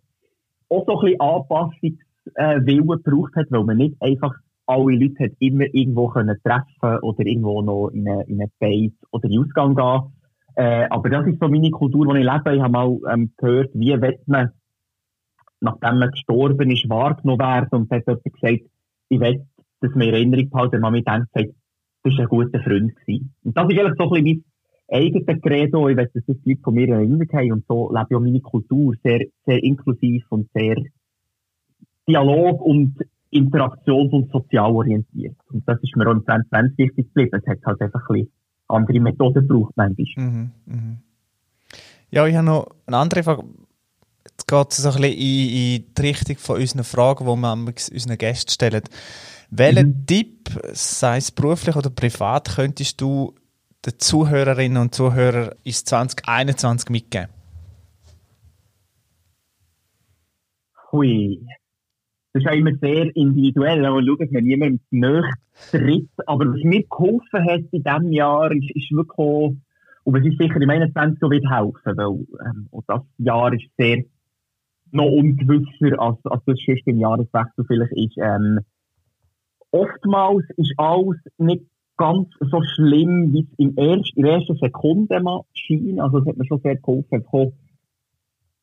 auch 0.69 0.85
so 0.85 0.99
ein 0.99 1.05
bisschen 1.05 1.21
Anpassungswillen 1.21 2.89
äh, 2.89 3.03
gebraucht 3.03 3.35
hat, 3.35 3.47
weil 3.49 3.63
man 3.63 3.77
nicht 3.77 3.95
einfach 4.01 4.33
alle 4.67 4.95
Leute 4.95 5.25
hat 5.25 5.31
immer 5.39 5.65
irgendwo 5.73 6.07
können 6.09 6.37
treffen 6.43 6.99
oder 7.01 7.25
irgendwo 7.25 7.61
noch 7.61 7.89
in 7.89 8.07
eine, 8.07 8.23
in 8.23 8.41
eine 8.41 8.51
Base 8.59 8.95
oder 9.11 9.25
in 9.25 9.31
den 9.31 9.43
Ausgang 9.43 9.75
gehen. 9.75 10.13
Äh, 10.55 10.87
aber 10.89 11.09
das 11.09 11.27
ist 11.27 11.39
so 11.39 11.47
meine 11.47 11.69
Kultur, 11.69 12.13
die 12.13 12.21
ich 12.21 12.25
lebe. 12.25 12.55
Ich 12.55 12.61
habe 12.61 12.71
mal 12.71 12.97
ähm, 13.11 13.31
gehört, 13.37 13.71
wie 13.73 14.01
wird 14.01 14.27
man, 14.27 14.51
nachdem 15.59 15.99
man 15.99 16.11
gestorben 16.11 16.71
ist, 16.71 16.89
wahrgenommen 16.89 17.39
werden. 17.39 17.69
Und 17.71 17.91
da 17.91 17.97
hat 17.97 18.07
jemand 18.07 18.23
gesagt, 18.23 18.71
ich 19.09 19.19
will, 19.19 19.45
dass 19.81 19.91
man 19.91 20.01
in 20.01 20.13
Erinnerung 20.13 20.49
behalten, 20.49 20.81
man 20.81 20.93
mir 20.93 21.03
denkt, 21.03 21.27
sagt, 21.33 21.49
das 22.03 22.13
war 22.13 22.21
ein 22.21 22.27
guter 22.27 22.61
Freund. 22.61 22.95
Gewesen. 22.95 23.33
Und 23.43 23.57
das 23.57 23.69
ist 23.69 23.79
eigentlich 23.79 23.97
so 23.97 24.13
ein 24.13 24.23
bisschen 24.23 24.45
mein 24.89 24.99
eigenes 25.01 25.41
Credo. 25.41 25.89
Ich 25.89 25.97
will, 25.97 26.09
dass 26.13 26.23
das 26.25 26.37
die 26.43 26.49
Leute 26.49 26.61
von 26.61 26.73
mir 26.73 26.87
in 26.87 26.93
Erinnerung 26.93 27.29
haben. 27.33 27.51
Und 27.51 27.65
so 27.67 27.91
lebe 27.91 28.07
ich 28.09 28.15
auch 28.15 28.21
meine 28.21 28.41
Kultur 28.41 28.93
sehr, 29.03 29.25
sehr 29.45 29.63
inklusiv 29.63 30.25
und 30.29 30.49
sehr 30.53 30.77
Dialog 32.07 32.61
und 32.61 32.97
interaktions- 33.35 34.11
und 34.11 34.31
sozial 34.31 34.71
orientiert. 34.71 35.35
Und 35.51 35.67
das 35.67 35.81
ist 35.83 35.95
mir 35.95 36.07
auch 36.07 36.13
im 36.13 36.23
2020 36.23 36.77
wichtig 36.77 37.07
geblieben. 37.13 37.41
Es 37.41 37.47
hat 37.49 37.59
halt 37.65 37.81
einfach 37.81 38.01
ein 38.09 38.13
bisschen 38.13 38.31
andere 38.67 38.99
Methoden 38.99 39.47
gebraucht, 39.47 39.73
manchmal. 39.75 40.05
Mhm, 40.25 40.51
mhm. 40.65 40.97
Ja, 42.11 42.25
ich 42.25 42.35
habe 42.35 42.45
noch 42.45 42.67
eine 42.85 42.97
andere 42.97 43.23
Frage. 43.23 43.43
Jetzt 44.29 44.47
geht 44.47 44.71
es 44.71 44.77
so 44.77 44.89
ein 44.89 45.01
bisschen 45.01 45.13
in, 45.13 45.49
in 45.49 45.93
die 45.93 46.01
Richtung 46.01 46.37
von 46.37 46.59
unseren 46.59 46.83
Fragen, 46.83 47.25
die 47.25 47.31
wir 47.31 47.93
unseren 47.93 48.17
Gästen 48.17 48.51
stellen. 48.51 48.83
Welchen 49.49 49.87
Mhm. 49.87 50.05
Tipp, 50.05 50.49
sei 50.73 51.17
es 51.17 51.31
beruflich 51.31 51.75
oder 51.75 51.89
privat, 51.89 52.55
könntest 52.55 52.99
du 53.01 53.35
den 53.85 53.99
Zuhörerinnen 53.99 54.77
und 54.81 54.95
Zuhörern 54.95 55.51
ins 55.63 55.83
2021 55.85 56.89
mitgeben? 56.89 57.29
Hui. 60.91 61.45
Das 62.35 62.43
ist 62.43 62.49
ja 62.49 62.57
immer 62.57 62.75
sehr 62.81 63.15
individuell. 63.15 63.81
Schaut, 63.81 64.19
dass 64.19 64.31
man 64.31 64.43
niemandem 64.43 64.81
näher 64.91 65.23
tritt. 65.71 66.09
Aber 66.25 66.45
was 66.45 66.61
mir 66.65 66.83
geholfen 66.83 67.45
hat 67.45 67.61
in 67.71 67.81
diesem 67.81 68.11
Jahr, 68.11 68.51
ist, 68.51 68.75
ist 68.75 68.91
wirklich 68.91 69.17
auch, 69.17 69.55
und 70.03 70.13
was 70.13 70.25
ist 70.25 70.37
sicher 70.37 70.59
im 70.59 70.69
21 70.69 71.17
so 71.21 71.31
wird 71.31 71.49
helfen, 71.49 71.95
weil 71.95 72.25
ähm, 72.45 72.67
auch 72.73 72.83
das 72.87 73.01
Jahr 73.19 73.53
ist 73.53 73.63
sehr 73.77 74.03
noch 74.91 75.05
ungewisser, 75.05 75.97
als, 75.97 76.17
als 76.25 76.43
das 76.45 76.59
schon 76.59 76.77
im 76.83 76.99
Jahreswechsel 76.99 77.63
vielleicht 77.65 77.93
ist. 77.93 78.17
Ähm, 78.17 78.59
oftmals 79.71 80.43
ist 80.57 80.73
alles 80.75 81.15
nicht 81.37 81.63
ganz 81.95 82.27
so 82.41 82.61
schlimm, 82.75 83.31
wie 83.31 83.47
es 83.49 83.59
in, 83.59 83.77
erst, 83.77 84.11
in 84.17 84.23
der 84.23 84.33
ersten 84.33 84.57
Sekunde 84.57 85.21
mal 85.21 85.43
schien. 85.53 86.01
Also, 86.01 86.17
es 86.17 86.25
hat 86.25 86.35
mir 86.35 86.45
schon 86.47 86.59
sehr 86.59 86.75
geholfen, 86.75 87.23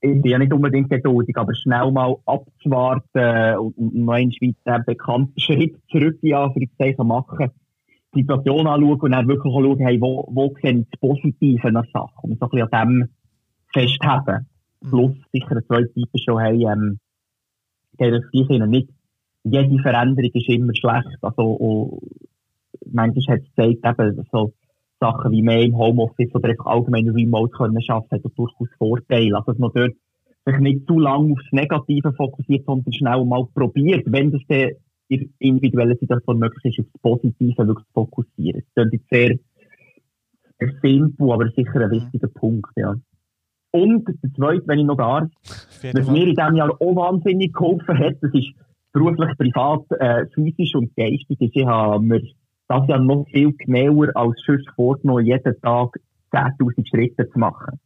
ich 0.04 0.20
bin 0.20 0.32
ja 0.32 0.38
nicht 0.38 0.52
unbedingt 0.52 0.90
geduldig, 0.90 1.36
aber 1.36 1.54
schnell 1.54 1.92
mal 1.92 2.16
abzuwarten 2.26 3.56
und 3.58 3.94
noch 3.94 4.14
einen 4.14 4.32
Schweizer 4.32 4.82
bekannten 4.84 5.38
Schritt 5.38 5.76
zurück 5.90 6.18
in 6.22 6.34
Anführungszeichen 6.34 7.06
machen, 7.06 7.50
die 8.14 8.20
Situation 8.20 8.66
anschauen 8.66 9.00
und 9.00 9.12
dann 9.12 9.28
wirklich 9.28 9.52
schauen, 9.52 9.78
hey, 9.78 10.00
wo, 10.00 10.28
wo 10.32 10.54
sehen 10.60 10.86
das 10.90 11.00
Positive 11.00 11.68
an 11.68 11.74
der 11.74 11.84
Sache 11.92 12.12
und 12.22 12.38
so 12.40 12.46
ein 12.46 12.50
bisschen 12.50 12.72
an 12.72 12.88
dem 12.88 13.08
festhalten. 13.72 14.46
Mhm. 14.82 14.90
Plus 14.90 15.12
sicher 15.32 15.52
eine 15.52 15.66
zweite 15.66 15.92
Seite 15.94 16.18
schon, 16.18 16.40
hey, 16.40 16.66
ähm, 16.66 16.98
das 17.98 18.24
Sinne 18.32 18.66
nicht 18.66 18.88
jede 19.44 19.82
Veränderung 19.82 20.30
ist 20.34 20.48
immer 20.48 20.74
schlecht. 20.74 21.18
Also, 21.20 21.42
und 21.42 22.00
manchmal 22.92 23.36
hat 23.36 23.44
es 23.44 23.54
gezeigt, 23.54 24.00
eben, 24.00 24.26
so, 24.32 24.52
Sachen 25.02 25.32
wie 25.32 25.42
mehr 25.42 25.62
im 25.62 25.76
Homeoffice 25.76 26.32
oder 26.34 26.50
einfach 26.50 26.66
allgemein 26.66 27.08
remote 27.08 27.52
können 27.52 27.78
arbeiten, 27.88 28.24
hat 28.24 28.32
durchaus 28.36 28.68
Vorteile. 28.78 29.36
Also, 29.36 29.52
dass 29.52 29.58
man 29.58 29.72
dort 29.74 29.92
sich 30.46 30.58
nicht 30.58 30.86
zu 30.86 30.98
lange 30.98 31.32
aufs 31.32 31.52
Negative 31.52 32.12
fokussiert, 32.12 32.64
sondern 32.66 32.92
schnell 32.92 33.24
mal 33.24 33.46
probiert, 33.54 34.04
wenn 34.06 34.30
das 34.30 34.40
dann 34.48 34.70
in 35.08 35.32
individuellen 35.38 35.98
Situation 35.98 36.38
möglich 36.38 36.78
ist, 36.78 36.86
aufs 36.86 37.02
Positive 37.02 37.66
wirklich 37.66 37.86
zu 37.86 37.92
fokussieren. 37.92 38.62
Das 38.74 38.86
ist 38.92 39.08
sehr, 39.10 39.36
sehr 40.58 40.72
simpel, 40.82 41.32
aber 41.32 41.48
sicher 41.50 41.80
ein 41.80 41.90
wichtiger. 41.90 42.28
Punkt, 42.28 42.70
ja. 42.76 42.94
Und 43.72 44.06
der 44.06 44.32
zweite, 44.34 44.62
wenn 44.66 44.80
ich 44.80 44.84
noch 44.84 44.96
darf, 44.96 45.28
was 45.92 46.10
mir 46.10 46.26
in 46.26 46.34
diesem 46.34 46.56
Jahr 46.56 46.70
auch 46.70 46.96
wahnsinnig 46.96 47.52
geholfen 47.52 47.98
hat, 47.98 48.16
das 48.20 48.32
ist 48.34 48.52
beruflich, 48.92 49.30
privat, 49.38 49.84
äh, 49.98 50.26
physisch 50.34 50.74
und 50.74 50.94
geistig, 50.94 51.40
ist, 51.40 51.56
ich 51.56 51.66
habe 51.66 52.04
mir 52.04 52.22
das 52.72 52.88
ja 52.88 52.98
noch 52.98 53.26
viel 53.30 53.52
genauer 53.52 54.08
als 54.14 54.40
sonst 54.46 54.68
vorgenommen, 54.74 55.26
jeden 55.26 55.60
Tag 55.60 55.98
10.000 56.32 56.88
Schritte 56.88 57.28
zu 57.28 57.38
machen. 57.38 57.78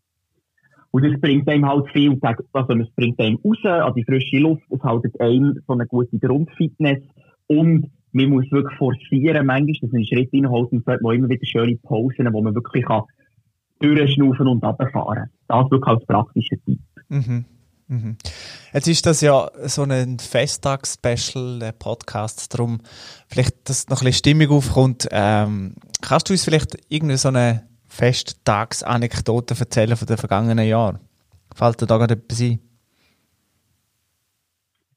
Und 0.93 1.05
das 1.05 1.21
bringt 1.21 1.49
einem 1.49 1.67
halt 1.67 1.91
viel, 1.91 2.19
also 2.23 2.75
es 2.75 2.91
bringt 2.95 3.21
einem 3.21 3.39
raus 3.45 3.65
an 3.65 3.93
die 3.95 4.05
frische 4.05 4.39
Luft, 4.39 4.63
es 4.71 4.83
hält 4.83 5.21
einem 5.21 5.61
so 5.67 5.73
eine 5.73 5.87
gute 5.87 6.19
Grundfitness 6.19 7.03
und 7.49 7.91
man 8.13 8.31
muss 8.31 8.51
wirklich 8.51 8.79
forcieren, 8.79 9.47
manchmal, 9.47 9.75
dass 9.81 9.91
man 9.91 9.97
einen 9.97 10.07
Schritt 10.07 10.33
reinholt 10.33 10.73
und 10.73 10.87
man 10.87 11.15
immer 11.15 11.29
wieder 11.29 11.45
schöne 11.45 11.77
Pausen, 11.77 12.33
wo 12.33 12.41
man 12.41 12.55
wirklich 12.55 12.85
kann 12.85 13.03
durchschnaufen 13.81 14.47
und 14.47 14.65
runterfahren. 14.65 15.31
Das 15.49 15.71
wirklich 15.71 15.87
als 15.87 16.07
praktischer 16.07 16.57
Tipp. 16.65 16.81
Mhm. 17.09 17.45
Mhm. 17.89 18.17
Jetzt 18.73 18.89
ist 18.89 19.07
das 19.07 19.21
ja 19.21 19.49
so 19.65 19.83
ein 19.83 20.19
Festtag-Special-Podcast, 20.19 22.53
darum 22.53 22.81
vielleicht, 23.29 23.69
dass 23.69 23.89
noch 23.89 24.03
ein 24.03 24.07
bisschen 24.07 24.19
Stimmung 24.19 24.51
aufkommt. 24.51 25.07
Ähm, 25.13 25.77
kannst 26.03 26.29
du 26.29 26.33
uns 26.33 26.43
vielleicht 26.45 26.77
irgendeine 26.89 27.19
so 27.19 27.29
eine 27.29 27.69
Festtagsanekdote 27.87 29.55
erzählen 29.59 29.97
von 29.97 30.07
den 30.07 30.17
vergangenen 30.17 30.67
Jahren? 30.67 30.99
Fällt 31.55 31.81
dir 31.81 31.87
da 31.87 31.99
gerade 31.99 32.15
etwas 32.15 32.41
ein? 32.41 32.59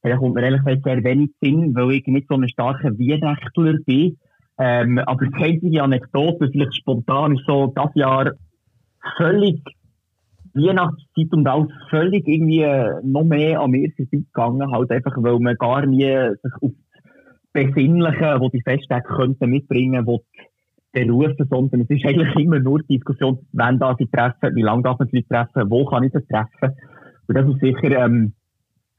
Ja, 0.04 0.17
kommt 0.17 0.34
mir 0.36 0.43
ehrlich 0.43 0.63
gesagt 0.63 0.84
sehr 0.84 1.04
wenig 1.04 1.32
Sinn, 1.41 1.75
weil 1.75 1.91
ich 1.91 2.08
nicht 2.08 2.28
so 2.28 2.36
ein 2.36 2.49
starker 2.49 2.97
Weihnachtler 2.97 3.73
bin. 3.86 4.17
Ähm, 4.58 4.97
aber 4.99 5.28
die 5.28 5.43
einzige 5.43 5.84
Anekdote, 5.84 6.49
vielleicht 6.52 6.75
spontan, 6.75 7.38
ist 7.38 7.45
so, 7.45 7.71
das 7.75 7.91
Jahr 7.95 8.32
völlig 9.17 9.62
Weihnachtszeit 10.62 11.32
und 11.32 11.48
auch 11.48 11.67
völlig 11.89 12.28
irgendwie 12.28 12.62
äh, 12.62 12.93
noch 13.04 13.24
mehr 13.24 13.62
an 13.62 13.72
mir 13.72 13.89
vorbeigegangen, 13.95 14.72
halt 14.72 14.91
einfach, 14.91 15.13
weil 15.17 15.39
man 15.39 15.56
gar 15.56 15.86
nie 15.86 16.04
sich 16.04 16.54
auf 16.62 16.72
das 17.54 17.65
Besinnliche, 17.65 18.38
wo 18.39 18.50
die 18.50 18.62
Festtage 18.62 19.08
könnten 19.08 19.50
mitbringen, 19.50 20.06
wo 20.06 20.24
berufen, 20.91 21.48
sondern 21.50 21.82
es 21.82 21.89
ist 21.89 22.06
eigentlich 22.06 22.36
immer 22.36 22.60
nur 22.60 22.80
die 22.80 22.98
Diskussion, 22.98 23.39
wann 23.54 23.80
darf 23.80 24.00
ich 24.00 24.10
treffen, 24.12 24.56
wie 24.56 24.62
lange 24.62 24.84
darf 24.84 24.98
sie 25.12 25.24
treffen, 25.24 25.69
wo 25.69 25.86
kann 25.86 26.04
ich 26.04 26.12
sie 26.13 26.26
treffen. 26.26 26.76
Und 27.28 27.38
das 27.38 27.48
ist 27.48 27.60
sicher, 27.60 28.06
ähm, 28.06 28.34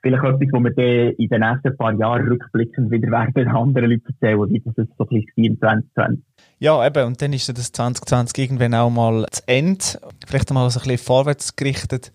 vielleicht 0.03 0.25
etwas, 0.25 0.49
wo 0.53 0.61
wir 0.61 0.71
dann 0.71 1.15
in 1.17 1.29
den 1.29 1.41
nächsten 1.41 1.77
paar 1.77 1.93
Jahren 1.95 2.29
rückblickend 2.29 2.91
wieder 2.91 3.11
werden 3.11 3.49
anderen 3.49 3.91
Leuten 3.91 4.07
erzählen, 4.07 4.51
wie 4.51 4.61
das 4.61 4.75
so 4.75 5.05
ein 5.05 5.09
bisschen 5.09 5.59
2020. 5.59 6.25
Ja, 6.59 6.87
eben, 6.87 7.07
und 7.07 7.23
dann 7.23 7.33
ist 7.33 7.49
das 7.49 7.73
2020 7.73 8.39
irgendwann 8.39 8.75
auch 8.75 8.91
mal 8.91 9.27
zu 9.31 9.43
Ende. 9.47 9.85
Vielleicht 10.27 10.53
mal 10.53 10.69
so 10.71 10.81
ein 10.81 10.85
bisschen 10.85 10.99
vorwärts 10.99 11.57
gerichtet. 11.57 12.13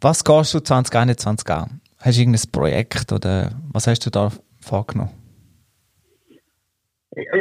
Was 0.00 0.24
gehst 0.24 0.54
du 0.54 0.60
2021 0.60 1.50
an? 1.50 1.80
Hast 1.98 2.16
du 2.16 2.22
irgendein 2.22 2.52
Projekt 2.52 3.12
oder 3.12 3.50
was 3.72 3.88
hast 3.88 4.06
du 4.06 4.10
da 4.10 4.30
vorgenommen? 4.60 5.10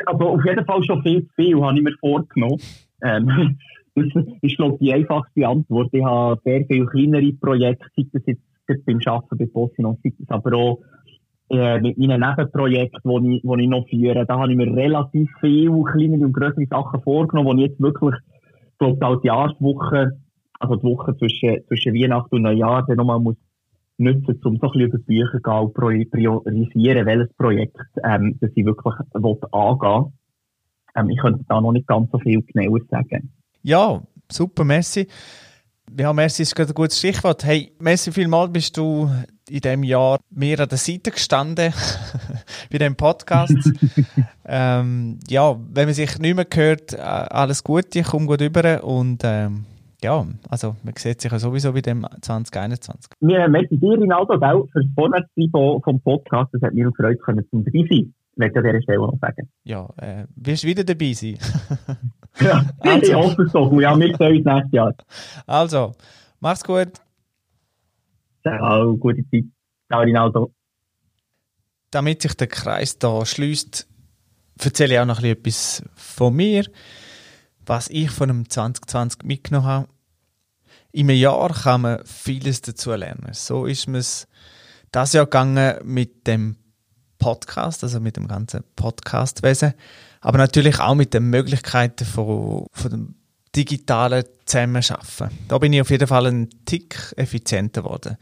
Also 0.07 0.29
auf 0.29 0.43
jeden 0.43 0.65
Fall 0.65 0.83
schon 0.83 1.03
viel 1.03 1.27
zu 1.27 1.33
viel 1.35 1.61
habe 1.61 1.77
ich 1.77 1.83
mir 1.83 1.95
vorgenommen. 1.99 2.59
Ähm, 3.03 3.59
das 3.95 4.05
ist, 4.41 4.57
glaube 4.57 4.75
ich, 4.75 4.79
die 4.79 4.93
einfachste 4.93 5.47
Antwort. 5.47 5.89
Ich 5.91 6.03
habe 6.03 6.41
sehr 6.43 6.65
viele 6.65 6.87
kleinere 6.87 7.33
Projekte, 7.33 7.85
sei 7.95 8.05
das 8.11 8.23
jetzt 8.25 8.41
beim 8.85 8.99
Arbeiten 9.05 9.37
bei 9.37 9.45
Postinon, 9.45 9.97
aber 10.29 10.53
auch 10.53 10.79
äh, 11.49 11.79
mit 11.79 11.97
meinen 11.97 12.19
Nebenprojekten, 12.19 13.23
die 13.23 13.37
ich, 13.37 13.43
ich 13.43 13.69
noch 13.69 13.87
führe. 13.87 14.25
Da 14.25 14.39
habe 14.39 14.51
ich 14.51 14.57
mir 14.57 14.75
relativ 14.75 15.29
viele 15.39 15.83
kleine 15.83 16.25
und 16.25 16.33
größere 16.33 16.65
Sachen 16.69 17.01
vorgenommen, 17.01 17.57
die 17.57 17.63
ich 17.63 17.69
jetzt 17.71 17.81
wirklich, 17.81 18.15
ich 18.71 18.77
glaube, 18.77 19.05
als 19.05 19.23
Jahreswoche, 19.23 20.19
also 20.59 20.75
die 20.75 20.83
Woche 20.83 21.15
zwischen, 21.17 21.59
zwischen 21.67 21.93
Weihnachten 21.93 22.35
und 22.35 22.41
Neujahr, 22.43 22.85
dann 22.85 22.97
nochmal 22.97 23.19
muss 23.19 23.37
nutzen, 23.97 24.39
um 24.43 24.57
so 24.57 24.71
ein 24.71 24.73
bisschen 24.73 24.81
über 24.81 24.97
Bücher 24.99 25.31
zu 25.31 25.41
gehen 25.41 25.53
und 25.53 26.11
priorisieren, 26.11 27.05
welches 27.05 27.33
Projekt 27.35 27.77
ähm, 28.03 28.37
das 28.39 28.51
ich 28.53 28.65
wirklich 28.65 28.93
will 29.13 29.37
angehen 29.51 30.13
ähm, 30.95 31.09
Ich 31.09 31.17
könnte 31.19 31.43
da 31.47 31.61
noch 31.61 31.71
nicht 31.71 31.87
ganz 31.87 32.11
so 32.11 32.19
viel 32.19 32.41
genauer 32.43 32.81
sagen. 32.89 33.31
Ja, 33.63 34.01
super, 34.29 34.63
merci. 34.63 35.07
Ja, 35.95 36.13
Messi 36.13 36.43
ist 36.43 36.55
gerade 36.55 36.71
ein 36.71 36.75
gutes 36.75 36.99
Stichwort. 36.99 37.43
Hey, 37.45 37.71
Messi, 37.79 38.11
vielmal 38.11 38.49
bist 38.49 38.77
du 38.77 39.09
in 39.49 39.61
diesem 39.61 39.83
Jahr 39.83 40.19
mehr 40.29 40.59
an 40.59 40.69
der 40.69 40.77
Seite 40.77 41.11
gestanden 41.11 41.73
bei 42.71 42.77
dem 42.77 42.95
Podcast. 42.95 43.55
ähm, 44.45 45.19
ja, 45.27 45.55
wenn 45.71 45.85
man 45.85 45.93
sich 45.93 46.19
nicht 46.19 46.35
mehr 46.35 46.45
hört, 46.53 46.93
äh, 46.93 46.97
alles 46.97 47.63
Gute, 47.63 48.03
komm 48.03 48.27
gut 48.27 48.41
rüber 48.41 48.83
und 48.83 49.21
ähm, 49.23 49.65
ja, 50.03 50.25
also 50.49 50.75
man 50.83 50.93
sieht 50.95 51.21
sich 51.21 51.31
ja 51.31 51.39
sowieso 51.39 51.73
bei 51.73 51.81
dem 51.81 52.05
2021. 52.21 53.11
Wir 53.19 53.47
möchten 53.47 53.79
dir, 53.79 53.97
Rinaldo, 53.99 54.33
auch 54.33 54.67
für 54.71 54.83
das 54.83 54.91
Vorwärtsein 54.93 55.49
vom 55.51 56.01
Podcast, 56.01 56.53
das 56.53 56.61
hat 56.61 56.73
mir 56.73 56.85
gefreut, 56.91 57.19
können 57.23 57.45
zum 57.49 57.65
dabei 57.65 57.85
sein. 57.89 58.13
Ich 58.37 58.39
möchte 58.39 58.59
an 58.59 58.65
dieser 58.65 58.81
Stelle 58.83 58.99
noch 58.99 59.17
sagen. 59.19 59.49
Ja, 59.63 59.89
äh, 59.97 60.27
wirst 60.35 60.61
du 60.61 60.67
wieder 60.67 60.83
dabei 60.83 61.11
sein? 61.13 61.39
ja, 62.39 62.63
also. 62.81 63.01
ich 63.03 63.13
hoffe 63.15 63.41
es 63.41 63.51
doch. 63.51 63.71
Ja, 63.79 63.97
wir 63.97 64.15
sehen 64.15 64.37
uns 64.37 64.45
nächstes 64.45 64.71
Jahr. 64.71 64.95
Also, 65.47 65.95
mach's 66.39 66.63
gut. 66.63 66.91
Ciao, 68.43 68.95
gute 68.95 69.27
Zeit. 69.31 69.45
Ciao, 69.87 70.01
Rinaldo. 70.01 70.53
Damit 71.89 72.21
sich 72.21 72.35
der 72.35 72.45
Kreis 72.45 72.99
da 72.99 73.25
schließt, 73.25 73.87
erzähle 74.63 74.93
ich 74.93 74.99
auch 74.99 75.05
noch 75.07 75.23
etwas 75.23 75.83
von 75.95 76.35
mir, 76.35 76.63
was 77.65 77.89
ich 77.89 78.11
von 78.11 78.27
dem 78.27 78.47
2020 78.47 79.23
mitgenommen 79.23 79.65
habe. 79.65 79.87
Im 80.91 81.09
Jahr 81.09 81.51
kann 81.51 81.81
man 81.81 82.05
vieles 82.05 82.61
dazu 82.61 82.93
lernen. 82.93 83.29
So 83.31 83.65
ist 83.65 83.87
es 83.87 84.27
das 84.91 85.13
Jahr 85.13 85.25
gegangen 85.25 85.77
mit 85.83 86.27
dem 86.27 86.57
Podcast, 87.17 87.83
also 87.83 87.99
mit 87.99 88.17
dem 88.17 88.27
ganzen 88.27 88.63
Podcastwesen, 88.75 89.73
aber 90.21 90.37
natürlich 90.37 90.79
auch 90.79 90.95
mit 90.95 91.13
den 91.13 91.29
Möglichkeiten 91.29 92.05
von, 92.05 92.67
von 92.71 92.91
dem 92.91 93.15
digitalen 93.55 94.23
Zusammenarbeiten. 94.45 95.29
Da 95.47 95.57
bin 95.57 95.73
ich 95.73 95.81
auf 95.81 95.89
jeden 95.89 96.07
Fall 96.07 96.27
ein 96.27 96.49
Tick 96.65 97.13
effizienter 97.15 97.81
geworden. 97.81 98.17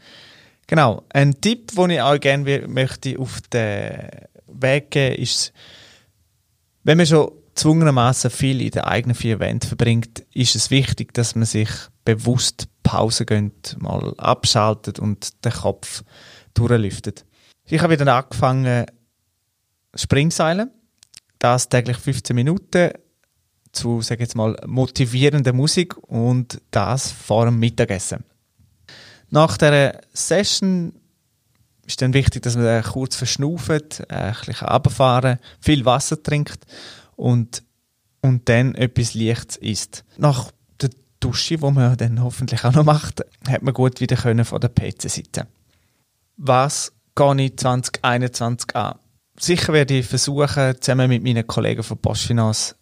Genau, 0.66 1.04
ein 1.10 1.40
Tipp, 1.40 1.72
den 1.76 1.90
ich 1.90 2.00
auch 2.00 2.18
gerne 2.18 2.66
möchte 2.66 3.18
auf 3.18 3.40
den 3.52 4.08
Weg 4.48 4.90
geben, 4.90 5.22
ist, 5.22 5.52
wenn 6.82 6.96
man 6.96 7.06
schon 7.06 7.30
zwungenermaßen 7.54 8.30
viel 8.30 8.60
in 8.60 8.70
den 8.70 8.82
eigenen 8.82 9.14
vier 9.14 9.38
Wänden 9.40 9.66
verbringt, 9.68 10.20
ist 10.32 10.56
es 10.56 10.70
wichtig, 10.70 11.14
dass 11.14 11.34
man 11.34 11.44
sich 11.44 11.68
bewusst 12.04 12.68
Pause 12.82 13.26
gönnt, 13.26 13.76
mal 13.80 14.14
abschaltet 14.18 14.98
und 14.98 15.44
den 15.44 15.52
Kopf 15.52 16.04
durchlüftet. 16.54 17.24
Ich 17.68 17.82
habe 17.82 17.98
wieder 17.98 18.14
angefangen, 18.14 18.86
Springseilen. 19.94 20.70
Das 21.40 21.68
täglich 21.68 21.96
15 21.96 22.34
Minuten 22.34 22.90
zu, 23.72 24.00
sag 24.02 24.20
jetzt 24.20 24.36
mal, 24.36 24.56
motivierender 24.66 25.52
Musik 25.52 25.96
und 25.96 26.62
das 26.70 27.10
vor 27.10 27.44
dem 27.44 27.58
Mittagessen. 27.58 28.24
Nach 29.30 29.56
der 29.58 30.00
Session 30.12 30.94
ist 31.84 32.00
dann 32.00 32.14
wichtig, 32.14 32.42
dass 32.42 32.56
man 32.56 32.82
kurz 32.84 33.16
verschnauft, 33.16 34.08
ein 34.10 34.34
bisschen 34.46 34.66
runterfahren, 34.66 35.38
viel 35.60 35.84
Wasser 35.84 36.22
trinkt 36.22 36.64
und, 37.16 37.64
und 38.22 38.48
dann 38.48 38.76
etwas 38.76 39.14
Lichts 39.14 39.56
isst. 39.56 40.04
Nach 40.16 40.52
der 40.80 40.90
Dusche, 41.18 41.60
wo 41.60 41.70
man 41.72 41.96
dann 41.96 42.22
hoffentlich 42.22 42.64
auch 42.64 42.72
noch 42.72 42.84
macht, 42.84 43.24
hat 43.48 43.62
man 43.62 43.74
gut 43.74 44.00
wieder 44.00 44.16
können 44.16 44.44
von 44.44 44.60
der 44.60 44.68
PC 44.68 45.10
sitzen. 45.10 45.46
was 46.36 46.92
gehe 47.16 47.46
ich 47.46 47.56
2021 47.56 48.76
an? 48.76 48.98
Sicher 49.38 49.72
werde 49.72 49.98
ich 49.98 50.06
versuchen, 50.06 50.80
zusammen 50.80 51.08
mit 51.08 51.22
meinen 51.22 51.46
Kollegen 51.46 51.82
von 51.82 51.98
Postfinance 51.98 52.76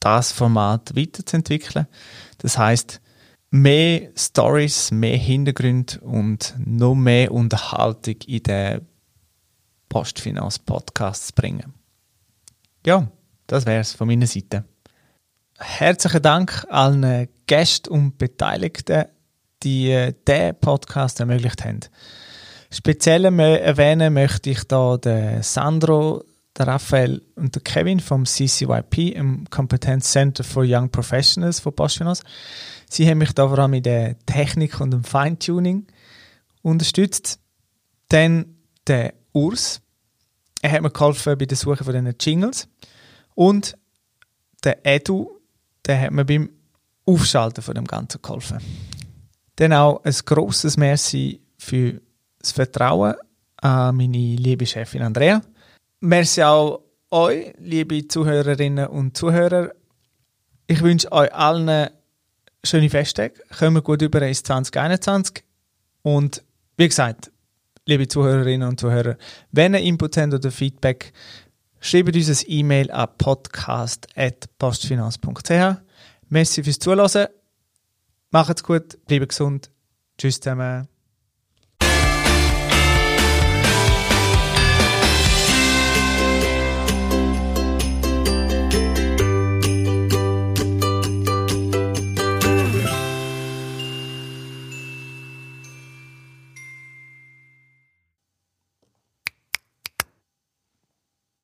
das 0.00 0.32
Format 0.32 0.94
weiterzuentwickeln. 0.96 1.86
Das 2.38 2.58
heißt, 2.58 3.00
mehr 3.50 4.10
Stories, 4.16 4.90
mehr 4.90 5.16
Hintergründe 5.16 6.00
und 6.00 6.54
noch 6.58 6.94
mehr 6.94 7.32
Unterhaltung 7.32 8.16
in 8.26 8.42
den 8.42 8.86
Postfinanz 9.88 10.58
Podcast 10.58 11.28
zu 11.28 11.32
bringen. 11.34 11.74
Ja, 12.84 13.08
das 13.46 13.66
wäre 13.66 13.80
es 13.80 13.92
von 13.92 14.08
meiner 14.08 14.26
Seite. 14.26 14.64
Herzlichen 15.58 16.22
Dank 16.22 16.66
allen 16.70 17.28
Gästen 17.46 17.90
und 17.90 18.18
Beteiligten, 18.18 19.04
die 19.62 19.90
äh, 19.90 20.14
diesen 20.26 20.58
Podcast 20.58 21.20
ermöglicht 21.20 21.64
haben. 21.64 21.80
Speziell 22.72 23.26
erwähnen 23.26 24.14
möchte 24.14 24.48
ich 24.48 24.64
da 24.64 24.96
den 24.96 25.42
Sandro, 25.42 26.24
den 26.58 26.64
Raphael 26.64 27.20
und 27.36 27.54
den 27.54 27.62
Kevin 27.62 28.00
vom 28.00 28.24
CCYP, 28.24 29.10
im 29.10 29.44
Competence 29.50 30.10
Center 30.10 30.42
for 30.42 30.64
Young 30.66 30.88
Professionals 30.88 31.60
von 31.60 31.74
Postfinance. 31.74 32.22
Sie 32.88 33.06
haben 33.06 33.18
mich 33.18 33.34
da 33.34 33.46
vor 33.46 33.58
allem 33.58 33.72
mit 33.72 33.84
der 33.84 34.18
Technik 34.24 34.80
und 34.80 34.90
dem 34.90 35.04
Feintuning 35.04 35.86
unterstützt. 36.62 37.40
Dann 38.08 38.56
der 38.86 39.12
Urs. 39.32 39.82
Er 40.62 40.72
hat 40.72 40.80
mir 40.80 40.90
geholfen 40.90 41.36
bei 41.36 41.44
der 41.44 41.58
Suche 41.58 41.84
von 41.84 41.92
diesen 41.92 42.14
Jingles. 42.18 42.68
Und 43.34 43.76
der 44.64 44.86
Edu, 44.86 45.30
der 45.84 46.00
hat 46.00 46.12
mir 46.12 46.24
beim 46.24 46.48
Aufschalten 47.04 47.62
von 47.62 47.74
dem 47.74 47.84
Ganzen 47.84 48.22
geholfen. 48.22 48.60
Dann 49.56 49.74
auch 49.74 50.02
ein 50.04 50.16
grosses 50.24 50.78
Merci 50.78 51.42
für 51.58 52.00
das 52.42 52.52
Vertrauen 52.52 53.14
an 53.56 53.96
meine 53.96 54.36
liebe 54.36 54.66
Chefin 54.66 55.02
Andrea. 55.02 55.40
Merci 56.00 56.42
auch 56.42 56.82
euch, 57.10 57.54
liebe 57.58 58.06
Zuhörerinnen 58.08 58.88
und 58.88 59.16
Zuhörer. 59.16 59.72
Ich 60.66 60.82
wünsche 60.82 61.10
euch 61.12 61.32
allen 61.32 61.90
schöne 62.64 62.90
Festtage, 62.90 63.34
kommen 63.58 63.82
gut 63.82 64.02
über 64.02 64.20
ins 64.22 64.42
2021 64.42 65.44
und 66.02 66.42
wie 66.76 66.88
gesagt, 66.88 67.30
liebe 67.86 68.08
Zuhörerinnen 68.08 68.68
und 68.68 68.80
Zuhörer, 68.80 69.16
wenn 69.50 69.74
ihr 69.74 69.80
Input 69.80 70.16
habt 70.16 70.32
oder 70.34 70.50
Feedback, 70.50 71.12
schreibt 71.80 72.16
uns 72.16 72.28
ein 72.28 72.38
E-Mail 72.48 72.90
an 72.90 73.08
podcast.postfinanz.ch. 73.18 75.76
Merci 76.28 76.64
fürs 76.64 76.78
Zuhören. 76.78 77.26
Macht's 78.30 78.62
gut, 78.62 79.04
bleibt 79.06 79.28
gesund. 79.28 79.70
Tschüss 80.16 80.40
zusammen. 80.40 80.88